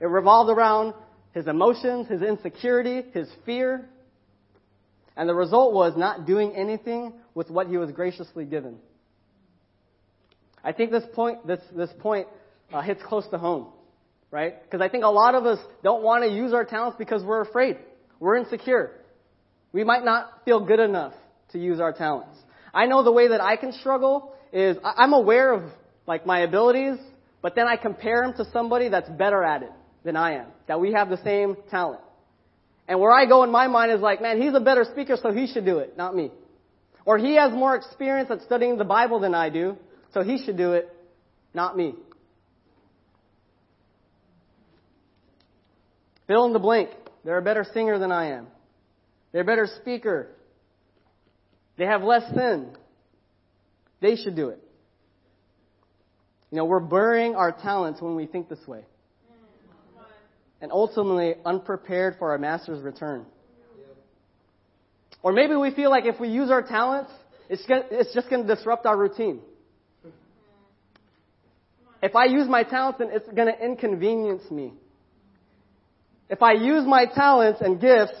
It 0.00 0.06
revolved 0.06 0.50
around 0.50 0.94
his 1.32 1.46
emotions, 1.46 2.08
his 2.08 2.22
insecurity, 2.22 3.02
his 3.14 3.28
fear. 3.46 3.88
And 5.16 5.28
the 5.28 5.34
result 5.34 5.72
was 5.72 5.94
not 5.96 6.26
doing 6.26 6.54
anything 6.54 7.14
with 7.34 7.50
what 7.50 7.68
he 7.68 7.78
was 7.78 7.90
graciously 7.92 8.44
given. 8.44 8.78
I 10.62 10.72
think 10.72 10.90
this 10.90 11.04
point, 11.14 11.46
this, 11.46 11.60
this 11.74 11.90
point 12.00 12.26
uh, 12.72 12.82
hits 12.82 13.02
close 13.02 13.26
to 13.28 13.38
home, 13.38 13.68
right? 14.30 14.62
Because 14.62 14.80
I 14.80 14.88
think 14.88 15.04
a 15.04 15.10
lot 15.10 15.34
of 15.34 15.46
us 15.46 15.58
don't 15.82 16.02
want 16.02 16.24
to 16.24 16.30
use 16.30 16.52
our 16.52 16.64
talents 16.64 16.96
because 16.98 17.22
we're 17.22 17.42
afraid. 17.42 17.78
We're 18.18 18.36
insecure. 18.36 18.92
We 19.72 19.84
might 19.84 20.04
not 20.04 20.44
feel 20.44 20.64
good 20.64 20.80
enough 20.80 21.12
to 21.52 21.58
use 21.58 21.80
our 21.80 21.92
talents. 21.92 22.38
I 22.72 22.86
know 22.86 23.02
the 23.02 23.12
way 23.12 23.28
that 23.28 23.40
I 23.40 23.56
can 23.56 23.72
struggle 23.72 24.34
is 24.52 24.76
I'm 24.84 25.12
aware 25.12 25.52
of 25.52 25.70
like 26.06 26.26
my 26.26 26.40
abilities, 26.40 26.98
but 27.42 27.54
then 27.54 27.66
I 27.66 27.76
compare 27.76 28.22
them 28.22 28.34
to 28.34 28.50
somebody 28.52 28.88
that's 28.88 29.08
better 29.08 29.42
at 29.42 29.62
it 29.62 29.72
than 30.04 30.16
I 30.16 30.36
am, 30.36 30.46
that 30.68 30.80
we 30.80 30.92
have 30.92 31.08
the 31.08 31.22
same 31.22 31.56
talent. 31.70 32.00
And 32.88 33.00
where 33.00 33.12
I 33.12 33.26
go 33.26 33.42
in 33.42 33.50
my 33.50 33.66
mind 33.66 33.92
is 33.92 34.00
like, 34.00 34.22
man, 34.22 34.40
he's 34.40 34.54
a 34.54 34.60
better 34.60 34.84
speaker, 34.84 35.16
so 35.20 35.32
he 35.32 35.46
should 35.46 35.64
do 35.64 35.78
it, 35.78 35.96
not 35.96 36.14
me. 36.14 36.30
Or 37.04 37.18
he 37.18 37.36
has 37.36 37.52
more 37.52 37.74
experience 37.74 38.30
at 38.30 38.42
studying 38.42 38.78
the 38.78 38.84
Bible 38.84 39.20
than 39.20 39.34
I 39.34 39.50
do, 39.50 39.76
so 40.14 40.22
he 40.22 40.42
should 40.44 40.56
do 40.56 40.72
it, 40.72 40.94
not 41.54 41.76
me. 41.76 41.94
Fill 46.26 46.44
in 46.46 46.52
the 46.52 46.58
blank. 46.58 46.90
They're 47.24 47.38
a 47.38 47.42
better 47.42 47.64
singer 47.72 47.98
than 47.98 48.12
I 48.12 48.32
am. 48.32 48.46
They're 49.32 49.42
a 49.42 49.44
better 49.44 49.68
speaker. 49.80 50.28
They 51.76 51.84
have 51.84 52.02
less 52.02 52.22
sin. 52.34 52.70
They 54.00 54.16
should 54.16 54.36
do 54.36 54.48
it. 54.48 54.62
You 56.50 56.58
know, 56.58 56.64
we're 56.64 56.80
burying 56.80 57.34
our 57.34 57.52
talents 57.52 58.00
when 58.00 58.16
we 58.16 58.26
think 58.26 58.48
this 58.48 58.66
way. 58.66 58.82
And 60.60 60.72
ultimately 60.72 61.34
unprepared 61.44 62.16
for 62.18 62.30
our 62.30 62.38
master's 62.38 62.82
return. 62.82 63.26
Or 65.22 65.32
maybe 65.32 65.54
we 65.56 65.72
feel 65.72 65.90
like 65.90 66.06
if 66.06 66.20
we 66.20 66.28
use 66.28 66.50
our 66.50 66.62
talents, 66.62 67.10
it's, 67.48 67.62
it's 67.68 68.14
just 68.14 68.30
going 68.30 68.46
to 68.46 68.54
disrupt 68.54 68.86
our 68.86 68.96
routine. 68.96 69.40
If 72.02 72.14
I 72.14 72.26
use 72.26 72.48
my 72.48 72.62
talents, 72.62 73.00
then 73.00 73.08
it's 73.12 73.26
going 73.28 73.52
to 73.52 73.64
inconvenience 73.64 74.50
me. 74.50 74.72
If 76.28 76.42
I 76.42 76.52
use 76.52 76.84
my 76.86 77.06
talents 77.06 77.60
and 77.60 77.80
gifts, 77.80 78.18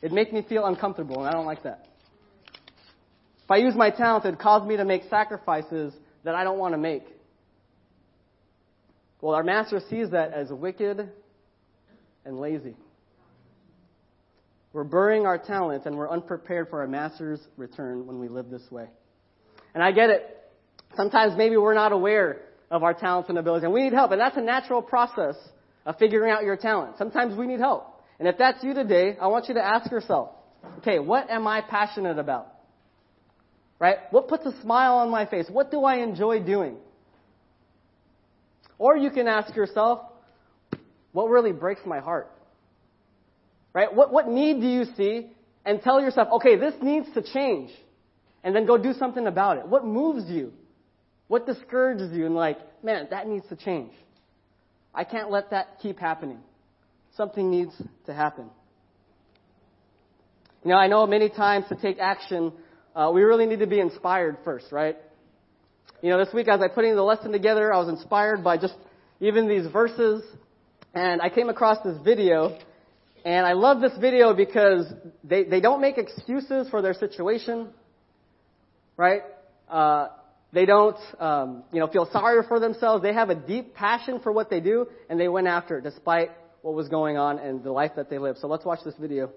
it 0.00 0.12
makes 0.12 0.32
me 0.32 0.44
feel 0.48 0.64
uncomfortable, 0.64 1.18
and 1.18 1.28
I 1.28 1.32
don't 1.32 1.46
like 1.46 1.62
that. 1.64 1.86
If 3.44 3.50
I 3.50 3.56
use 3.56 3.74
my 3.74 3.90
talents, 3.90 4.26
it 4.26 4.38
cause 4.38 4.66
me 4.66 4.76
to 4.76 4.84
make 4.84 5.02
sacrifices 5.10 5.92
that 6.24 6.34
I 6.34 6.44
don't 6.44 6.58
want 6.58 6.74
to 6.74 6.78
make. 6.78 7.04
Well, 9.20 9.34
our 9.34 9.42
master 9.42 9.80
sees 9.90 10.10
that 10.10 10.32
as 10.32 10.50
wicked 10.50 11.08
and 12.24 12.38
lazy. 12.38 12.76
We're 14.72 14.84
burying 14.84 15.26
our 15.26 15.38
talents 15.38 15.86
and 15.86 15.96
we're 15.96 16.10
unprepared 16.10 16.68
for 16.68 16.82
our 16.82 16.86
master's 16.86 17.40
return 17.56 18.06
when 18.06 18.20
we 18.20 18.28
live 18.28 18.50
this 18.50 18.70
way. 18.70 18.86
And 19.74 19.82
I 19.82 19.92
get 19.92 20.10
it. 20.10 20.36
Sometimes 20.94 21.34
maybe 21.36 21.56
we're 21.56 21.74
not 21.74 21.92
aware 21.92 22.42
of 22.70 22.82
our 22.82 22.94
talents 22.94 23.28
and 23.28 23.38
abilities 23.38 23.64
and 23.64 23.72
we 23.72 23.82
need 23.82 23.92
help. 23.92 24.12
And 24.12 24.20
that's 24.20 24.36
a 24.36 24.42
natural 24.42 24.82
process 24.82 25.36
of 25.88 25.96
figuring 25.96 26.30
out 26.30 26.44
your 26.44 26.56
talent. 26.56 26.98
Sometimes 26.98 27.34
we 27.34 27.46
need 27.46 27.60
help. 27.60 28.04
And 28.18 28.28
if 28.28 28.36
that's 28.36 28.62
you 28.62 28.74
today, 28.74 29.16
I 29.18 29.28
want 29.28 29.48
you 29.48 29.54
to 29.54 29.64
ask 29.64 29.90
yourself, 29.90 30.32
okay, 30.78 30.98
what 30.98 31.30
am 31.30 31.46
I 31.46 31.62
passionate 31.62 32.18
about? 32.18 32.52
Right? 33.78 33.96
What 34.10 34.28
puts 34.28 34.44
a 34.44 34.60
smile 34.60 34.98
on 34.98 35.08
my 35.08 35.24
face? 35.24 35.46
What 35.50 35.70
do 35.70 35.84
I 35.84 35.96
enjoy 36.02 36.40
doing? 36.40 36.76
Or 38.76 38.98
you 38.98 39.10
can 39.10 39.28
ask 39.28 39.56
yourself, 39.56 40.00
what 41.12 41.30
really 41.30 41.52
breaks 41.52 41.80
my 41.86 42.00
heart? 42.00 42.30
Right? 43.72 43.92
What, 43.92 44.12
what 44.12 44.28
need 44.28 44.60
do 44.60 44.66
you 44.66 44.84
see? 44.94 45.30
And 45.64 45.80
tell 45.80 46.02
yourself, 46.02 46.28
okay, 46.34 46.56
this 46.56 46.74
needs 46.82 47.06
to 47.14 47.22
change. 47.22 47.70
And 48.44 48.54
then 48.54 48.66
go 48.66 48.76
do 48.76 48.92
something 48.92 49.26
about 49.26 49.56
it. 49.56 49.66
What 49.66 49.86
moves 49.86 50.28
you? 50.28 50.52
What 51.28 51.46
discourages 51.46 52.12
you? 52.12 52.26
And 52.26 52.34
like, 52.34 52.58
man, 52.84 53.08
that 53.10 53.26
needs 53.26 53.46
to 53.48 53.56
change. 53.56 53.92
I 54.94 55.04
can't 55.04 55.30
let 55.30 55.50
that 55.50 55.78
keep 55.80 55.98
happening. 55.98 56.40
Something 57.16 57.50
needs 57.50 57.72
to 58.06 58.14
happen. 58.14 58.50
You 60.64 60.70
know, 60.70 60.76
I 60.76 60.88
know 60.88 61.06
many 61.06 61.28
times 61.28 61.66
to 61.68 61.76
take 61.76 61.98
action, 61.98 62.52
uh, 62.94 63.10
we 63.14 63.22
really 63.22 63.46
need 63.46 63.60
to 63.60 63.66
be 63.66 63.78
inspired 63.78 64.38
first, 64.44 64.72
right? 64.72 64.96
You 66.02 66.10
know, 66.10 66.24
this 66.24 66.32
week 66.34 66.48
as 66.48 66.60
I 66.60 66.68
putting 66.68 66.94
the 66.94 67.02
lesson 67.02 67.32
together, 67.32 67.72
I 67.72 67.78
was 67.78 67.88
inspired 67.88 68.42
by 68.44 68.56
just 68.56 68.74
even 69.20 69.48
these 69.48 69.66
verses, 69.66 70.22
and 70.94 71.20
I 71.20 71.28
came 71.28 71.48
across 71.48 71.82
this 71.84 71.96
video, 72.04 72.58
and 73.24 73.46
I 73.46 73.52
love 73.52 73.80
this 73.80 73.96
video 74.00 74.34
because 74.34 74.92
they, 75.24 75.44
they 75.44 75.60
don't 75.60 75.80
make 75.80 75.98
excuses 75.98 76.68
for 76.70 76.82
their 76.82 76.94
situation, 76.94 77.68
right? 78.96 79.22
Uh, 79.68 80.08
they 80.52 80.64
don't, 80.64 80.96
um, 81.20 81.64
you 81.72 81.80
know, 81.80 81.88
feel 81.88 82.08
sorry 82.10 82.42
for 82.46 82.58
themselves. 82.58 83.02
They 83.02 83.12
have 83.12 83.30
a 83.30 83.34
deep 83.34 83.74
passion 83.74 84.20
for 84.20 84.32
what 84.32 84.48
they 84.48 84.60
do, 84.60 84.86
and 85.10 85.20
they 85.20 85.28
went 85.28 85.46
after 85.46 85.78
it 85.78 85.84
despite 85.84 86.30
what 86.62 86.74
was 86.74 86.88
going 86.88 87.16
on 87.16 87.38
and 87.38 87.62
the 87.62 87.72
life 87.72 87.92
that 87.96 88.08
they 88.10 88.18
live. 88.18 88.36
So 88.40 88.48
let's 88.48 88.64
watch 88.64 88.80
this 88.84 88.94
video. 88.98 89.30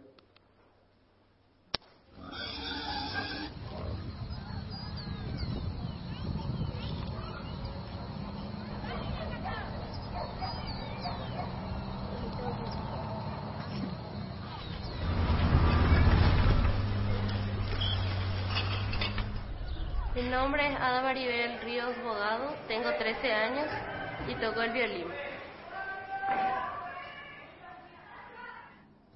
Nombre 20.52 20.68
es 20.68 20.82
Ada 20.82 21.02
Maribel 21.02 21.62
Ríos 21.62 21.96
Bogado, 22.04 22.54
tengo 22.68 22.90
13 22.94 23.32
años 23.32 23.68
y 24.28 24.36
toco 24.36 24.62
el 24.62 24.74
violín. 24.74 25.08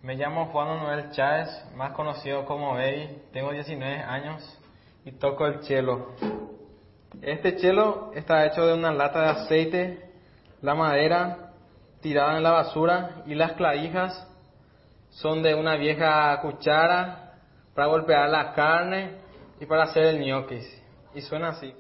Me 0.02 0.15
llamo 0.15 0.45
Juan 0.45 0.67
Manuel 0.69 1.12
Chávez, 1.12 1.50
más 1.76 1.91
conocido 1.91 2.45
como 2.45 2.76
Baby, 2.76 3.21
tengo 3.34 3.52
19 3.52 4.02
años 4.04 4.62
y 5.04 5.12
toco 5.12 5.45
el 5.48 5.62
cello. 5.65 6.13
Este 7.21 7.60
cello 7.60 8.13
está 8.13 8.45
hecho 8.45 8.65
de 8.65 8.74
una 8.74 8.93
lata 8.93 9.21
de 9.24 9.30
aceite, 9.32 10.10
la 10.62 10.74
madera 10.74 11.52
tirada 12.00 12.38
en 12.38 12.43
la 12.43 12.52
basura 12.52 13.24
y 13.26 13.36
las 13.36 13.52
clavijas 13.58 14.26
son 15.10 15.43
de 15.43 15.54
una 15.54 15.76
vieja 15.76 16.39
cuchara 16.39 17.34
para 17.74 17.88
golpear 17.88 18.30
la 18.30 18.54
carne 18.54 19.17
y 19.60 19.65
para 19.65 19.84
hacer 19.84 20.06
el 20.06 20.21
ñoquis. 20.21 20.85
Y 21.15 21.21
suena 21.21 21.47
así. 21.49 21.73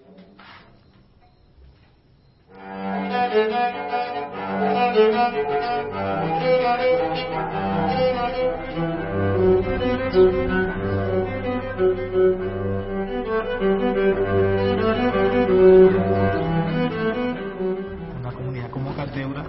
Una 18.19 18.31
comunidad 18.31 18.69
como 18.71 18.95
Cateura 18.95 19.43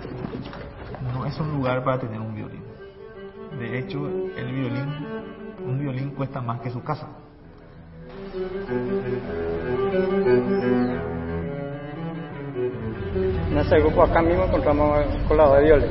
no 1.14 1.26
es 1.26 1.38
un 1.38 1.52
lugar 1.52 1.84
para 1.84 2.00
tener 2.00 2.20
un 2.20 2.34
violín. 2.34 2.64
De 3.56 3.78
hecho, 3.78 4.04
el 4.36 4.52
violín, 4.52 5.06
un 5.64 5.78
violín 5.78 6.10
cuesta 6.10 6.40
más 6.40 6.60
que 6.60 6.70
su 6.70 6.82
casa. 6.82 7.06
En 13.56 13.62
ese 13.62 13.78
grupo 13.78 14.02
acá 14.02 14.20
mismo 14.20 14.44
encontramos 14.44 14.98
el 15.00 15.24
colador 15.24 15.60
de 15.60 15.64
violín. 15.64 15.90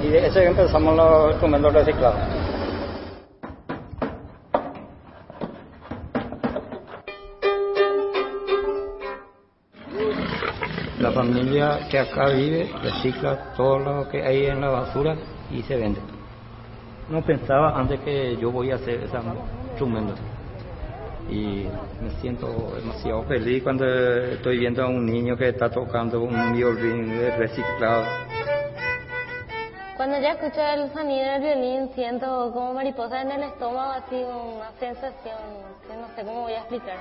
Y 0.00 0.06
de 0.06 0.28
ese 0.28 0.46
empezamos 0.46 0.94
los 0.94 1.30
instrumentos 1.32 1.72
reciclados. 1.72 2.20
La 11.00 11.10
familia 11.10 11.80
que 11.90 11.98
acá 11.98 12.28
vive 12.28 12.70
recicla 12.84 13.52
todo 13.56 13.80
lo 13.80 14.08
que 14.08 14.22
hay 14.22 14.46
en 14.46 14.60
la 14.60 14.68
basura 14.68 15.16
y 15.50 15.62
se 15.62 15.74
vende. 15.74 15.98
No 17.10 17.22
pensaba 17.22 17.76
antes 17.76 17.98
que 18.02 18.36
yo 18.36 18.52
voy 18.52 18.70
a 18.70 18.76
hacer 18.76 19.02
esos 19.02 19.24
instrumentos. 19.70 20.16
Y 21.28 21.66
me 22.00 22.10
siento 22.20 22.72
demasiado 22.76 23.24
feliz 23.24 23.62
cuando 23.62 23.84
estoy 23.84 24.58
viendo 24.58 24.82
a 24.82 24.88
un 24.88 25.04
niño 25.04 25.36
que 25.36 25.48
está 25.48 25.68
tocando 25.68 26.22
un 26.22 26.52
violín 26.54 27.10
reciclado. 27.36 28.04
Cuando 29.96 30.20
ya 30.20 30.32
escucho 30.32 30.60
el 30.60 30.92
sonido 30.92 31.24
del 31.32 31.40
violín, 31.42 31.90
siento 31.94 32.52
como 32.52 32.74
mariposa 32.74 33.22
en 33.22 33.30
el 33.32 33.42
estómago, 33.44 33.92
así 33.92 34.14
una 34.14 34.70
sensación 34.78 35.38
que 35.88 35.96
no 35.96 36.06
sé 36.14 36.22
cómo 36.22 36.42
voy 36.42 36.52
a 36.52 36.58
explicar. 36.58 36.96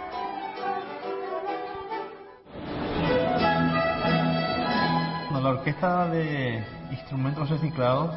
Bueno, 5.30 5.42
la 5.42 5.50
orquesta 5.60 6.08
de 6.08 6.64
instrumentos 6.90 7.50
reciclados 7.50 8.16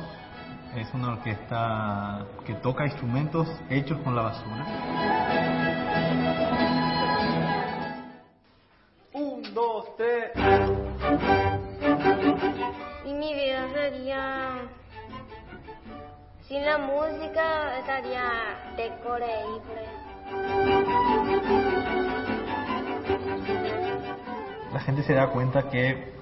es 0.76 0.88
una 0.94 1.14
orquesta 1.14 2.24
que 2.46 2.54
toca 2.54 2.86
instrumentos 2.86 3.48
hechos 3.68 3.98
con 4.02 4.14
la 4.14 4.22
basura. 4.22 5.57
Y 13.04 13.12
mi 13.14 13.34
vida 13.34 13.68
sería... 13.74 14.58
Sin 16.46 16.64
la 16.64 16.78
música 16.78 17.78
estaría 17.78 18.30
decoreíble. 18.76 19.88
La 24.72 24.80
gente 24.80 25.02
se 25.02 25.14
da 25.14 25.26
cuenta 25.30 25.68
que 25.68 26.12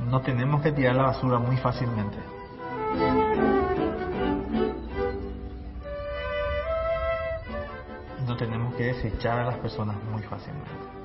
no 0.00 0.20
tenemos 0.20 0.60
que 0.62 0.72
tirar 0.72 0.94
la 0.94 1.04
basura 1.04 1.38
muy 1.38 1.56
fácilmente. 1.56 2.18
No 8.26 8.36
tenemos 8.36 8.74
que 8.74 8.84
desechar 8.84 9.38
a 9.38 9.44
las 9.46 9.56
personas 9.56 9.96
muy 10.12 10.22
fácilmente. 10.22 10.98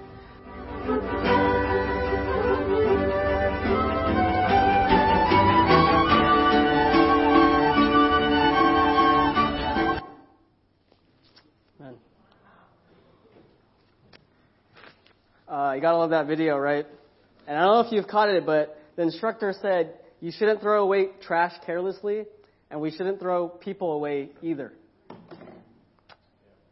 That 16.14 16.28
video, 16.28 16.58
right? 16.58 16.86
And 17.48 17.58
I 17.58 17.64
don't 17.64 17.74
know 17.74 17.88
if 17.88 17.92
you've 17.92 18.08
caught 18.08 18.30
it, 18.30 18.46
but 18.46 18.78
the 18.96 19.04
instructor 19.04 19.54
said 19.62 19.96
you 20.22 20.32
shouldn't 20.32 20.62
throw 20.62 20.84
away 20.84 21.10
trash 21.22 21.54
carelessly, 21.66 22.26
and 22.72 22.80
we 22.80 22.92
shouldn't 22.92 23.20
throw 23.20 23.50
people 23.50 23.92
away 23.92 24.30
either. 24.42 24.72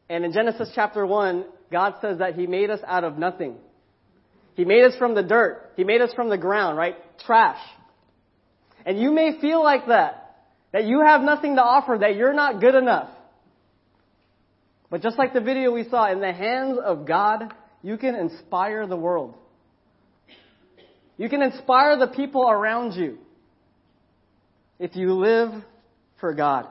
And 0.09 0.25
in 0.25 0.33
Genesis 0.33 0.69
chapter 0.73 1.05
1, 1.05 1.45
God 1.71 1.95
says 2.01 2.19
that 2.19 2.35
He 2.35 2.47
made 2.47 2.69
us 2.69 2.79
out 2.85 3.03
of 3.03 3.17
nothing. 3.17 3.55
He 4.55 4.65
made 4.65 4.83
us 4.83 4.95
from 4.97 5.15
the 5.15 5.23
dirt. 5.23 5.71
He 5.75 5.83
made 5.83 6.01
us 6.01 6.13
from 6.13 6.29
the 6.29 6.37
ground, 6.37 6.77
right? 6.77 6.95
Trash. 7.25 7.59
And 8.85 8.99
you 8.99 9.11
may 9.11 9.39
feel 9.39 9.63
like 9.63 9.87
that, 9.87 10.35
that 10.73 10.85
you 10.85 11.01
have 11.05 11.21
nothing 11.21 11.55
to 11.55 11.61
offer, 11.61 11.97
that 11.99 12.15
you're 12.15 12.33
not 12.33 12.59
good 12.59 12.75
enough. 12.75 13.09
But 14.89 15.01
just 15.01 15.17
like 15.17 15.33
the 15.33 15.41
video 15.41 15.71
we 15.71 15.87
saw, 15.89 16.11
in 16.11 16.19
the 16.19 16.33
hands 16.33 16.77
of 16.83 17.07
God, 17.07 17.53
you 17.81 17.97
can 17.97 18.15
inspire 18.15 18.87
the 18.87 18.97
world. 18.97 19.35
You 21.17 21.29
can 21.29 21.41
inspire 21.41 21.97
the 21.97 22.07
people 22.07 22.49
around 22.49 22.93
you 22.93 23.17
if 24.79 24.95
you 24.95 25.13
live 25.13 25.51
for 26.19 26.33
God. 26.33 26.67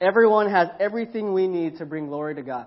Everyone 0.00 0.50
has 0.50 0.68
everything 0.80 1.32
we 1.32 1.48
need 1.48 1.78
to 1.78 1.86
bring 1.86 2.08
glory 2.08 2.34
to 2.34 2.42
God. 2.42 2.66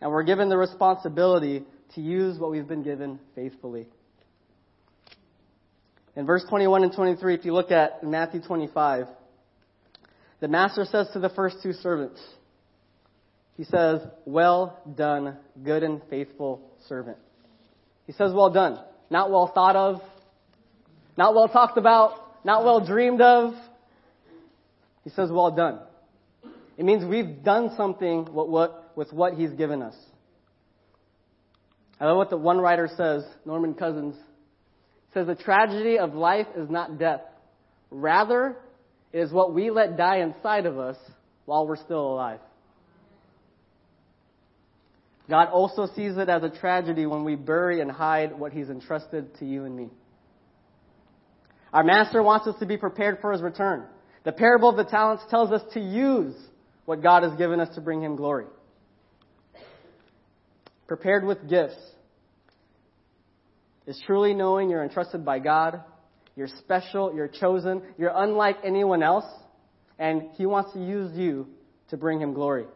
And 0.00 0.10
we're 0.10 0.24
given 0.24 0.48
the 0.48 0.56
responsibility 0.56 1.64
to 1.94 2.00
use 2.00 2.38
what 2.38 2.50
we've 2.50 2.66
been 2.66 2.82
given 2.82 3.20
faithfully. 3.34 3.86
In 6.16 6.26
verse 6.26 6.44
21 6.48 6.82
and 6.82 6.92
23, 6.92 7.34
if 7.34 7.44
you 7.44 7.52
look 7.52 7.70
at 7.70 8.02
Matthew 8.02 8.40
25, 8.40 9.06
the 10.40 10.48
master 10.48 10.84
says 10.84 11.08
to 11.12 11.18
the 11.18 11.28
first 11.28 11.58
two 11.62 11.72
servants, 11.72 12.20
he 13.56 13.64
says, 13.64 14.00
Well 14.24 14.78
done, 14.96 15.36
good 15.62 15.82
and 15.82 16.02
faithful 16.10 16.60
servant. 16.88 17.18
He 18.06 18.12
says, 18.12 18.32
Well 18.32 18.50
done. 18.50 18.78
Not 19.10 19.30
well 19.30 19.50
thought 19.54 19.76
of, 19.76 20.00
not 21.16 21.34
well 21.34 21.48
talked 21.48 21.78
about, 21.78 22.44
not 22.44 22.64
well 22.64 22.84
dreamed 22.84 23.20
of. 23.20 23.54
He 25.04 25.10
says, 25.10 25.30
Well 25.30 25.50
done. 25.52 25.80
It 26.76 26.84
means 26.84 27.04
we've 27.04 27.42
done 27.42 27.70
something 27.76 28.28
with 28.32 29.12
what, 29.12 29.34
He's 29.34 29.50
given 29.50 29.82
us. 29.82 29.94
I 31.98 32.04
love 32.06 32.18
what 32.18 32.30
the 32.30 32.36
one 32.36 32.58
writer 32.58 32.90
says, 32.94 33.24
Norman 33.46 33.74
Cousins. 33.74 34.16
Says, 35.14 35.26
The 35.26 35.34
tragedy 35.34 35.98
of 35.98 36.14
life 36.14 36.48
is 36.54 36.68
not 36.68 36.98
death. 36.98 37.22
Rather, 37.90 38.56
it 39.12 39.20
is 39.20 39.32
what 39.32 39.54
we 39.54 39.70
let 39.70 39.96
die 39.96 40.18
inside 40.18 40.66
of 40.66 40.78
us 40.78 40.96
while 41.46 41.66
we're 41.66 41.76
still 41.76 42.12
alive. 42.12 42.40
God 45.28 45.48
also 45.48 45.86
sees 45.94 46.16
it 46.16 46.28
as 46.28 46.42
a 46.42 46.50
tragedy 46.50 47.06
when 47.06 47.24
we 47.24 47.34
bury 47.34 47.80
and 47.80 47.90
hide 47.90 48.38
what 48.38 48.52
He's 48.52 48.68
entrusted 48.68 49.36
to 49.38 49.44
you 49.44 49.64
and 49.64 49.76
me. 49.76 49.88
Our 51.72 51.82
Master 51.82 52.22
wants 52.22 52.46
us 52.46 52.54
to 52.60 52.66
be 52.66 52.76
prepared 52.76 53.18
for 53.20 53.32
His 53.32 53.42
return. 53.42 53.84
The 54.24 54.32
parable 54.32 54.68
of 54.68 54.76
the 54.76 54.84
talents 54.84 55.24
tells 55.30 55.50
us 55.50 55.62
to 55.74 55.80
use 55.80 56.34
what 56.84 57.02
God 57.02 57.24
has 57.24 57.36
given 57.36 57.60
us 57.60 57.74
to 57.74 57.80
bring 57.80 58.02
Him 58.02 58.16
glory. 58.16 58.46
Prepared 60.86 61.24
with 61.24 61.48
gifts 61.48 61.76
is 63.86 64.00
truly 64.06 64.34
knowing 64.34 64.70
you're 64.70 64.84
entrusted 64.84 65.24
by 65.24 65.40
God, 65.40 65.82
you're 66.36 66.48
special, 66.58 67.14
you're 67.14 67.28
chosen, 67.28 67.82
you're 67.98 68.12
unlike 68.14 68.58
anyone 68.64 69.02
else, 69.02 69.24
and 69.98 70.22
He 70.36 70.46
wants 70.46 70.72
to 70.74 70.78
use 70.78 71.16
you 71.16 71.48
to 71.88 71.96
bring 71.96 72.20
Him 72.20 72.34
glory. 72.34 72.66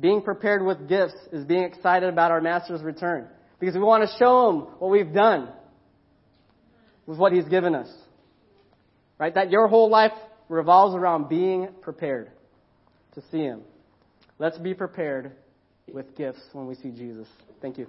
Being 0.00 0.22
prepared 0.22 0.64
with 0.64 0.88
gifts 0.88 1.14
is 1.30 1.44
being 1.44 1.64
excited 1.64 2.08
about 2.08 2.30
our 2.30 2.40
Master's 2.40 2.82
return 2.82 3.28
because 3.58 3.74
we 3.74 3.82
want 3.82 4.08
to 4.08 4.16
show 4.18 4.48
Him 4.48 4.56
what 4.78 4.90
we've 4.90 5.12
done 5.12 5.50
with 7.06 7.18
what 7.18 7.32
He's 7.32 7.44
given 7.44 7.74
us. 7.74 7.88
Right? 9.18 9.34
That 9.34 9.50
your 9.50 9.68
whole 9.68 9.90
life 9.90 10.12
revolves 10.48 10.94
around 10.94 11.28
being 11.28 11.68
prepared 11.82 12.30
to 13.14 13.22
see 13.30 13.40
Him. 13.40 13.62
Let's 14.38 14.56
be 14.56 14.72
prepared 14.72 15.32
with 15.92 16.16
gifts 16.16 16.40
when 16.52 16.66
we 16.66 16.76
see 16.76 16.90
Jesus. 16.90 17.28
Thank 17.60 17.76
you. 17.76 17.86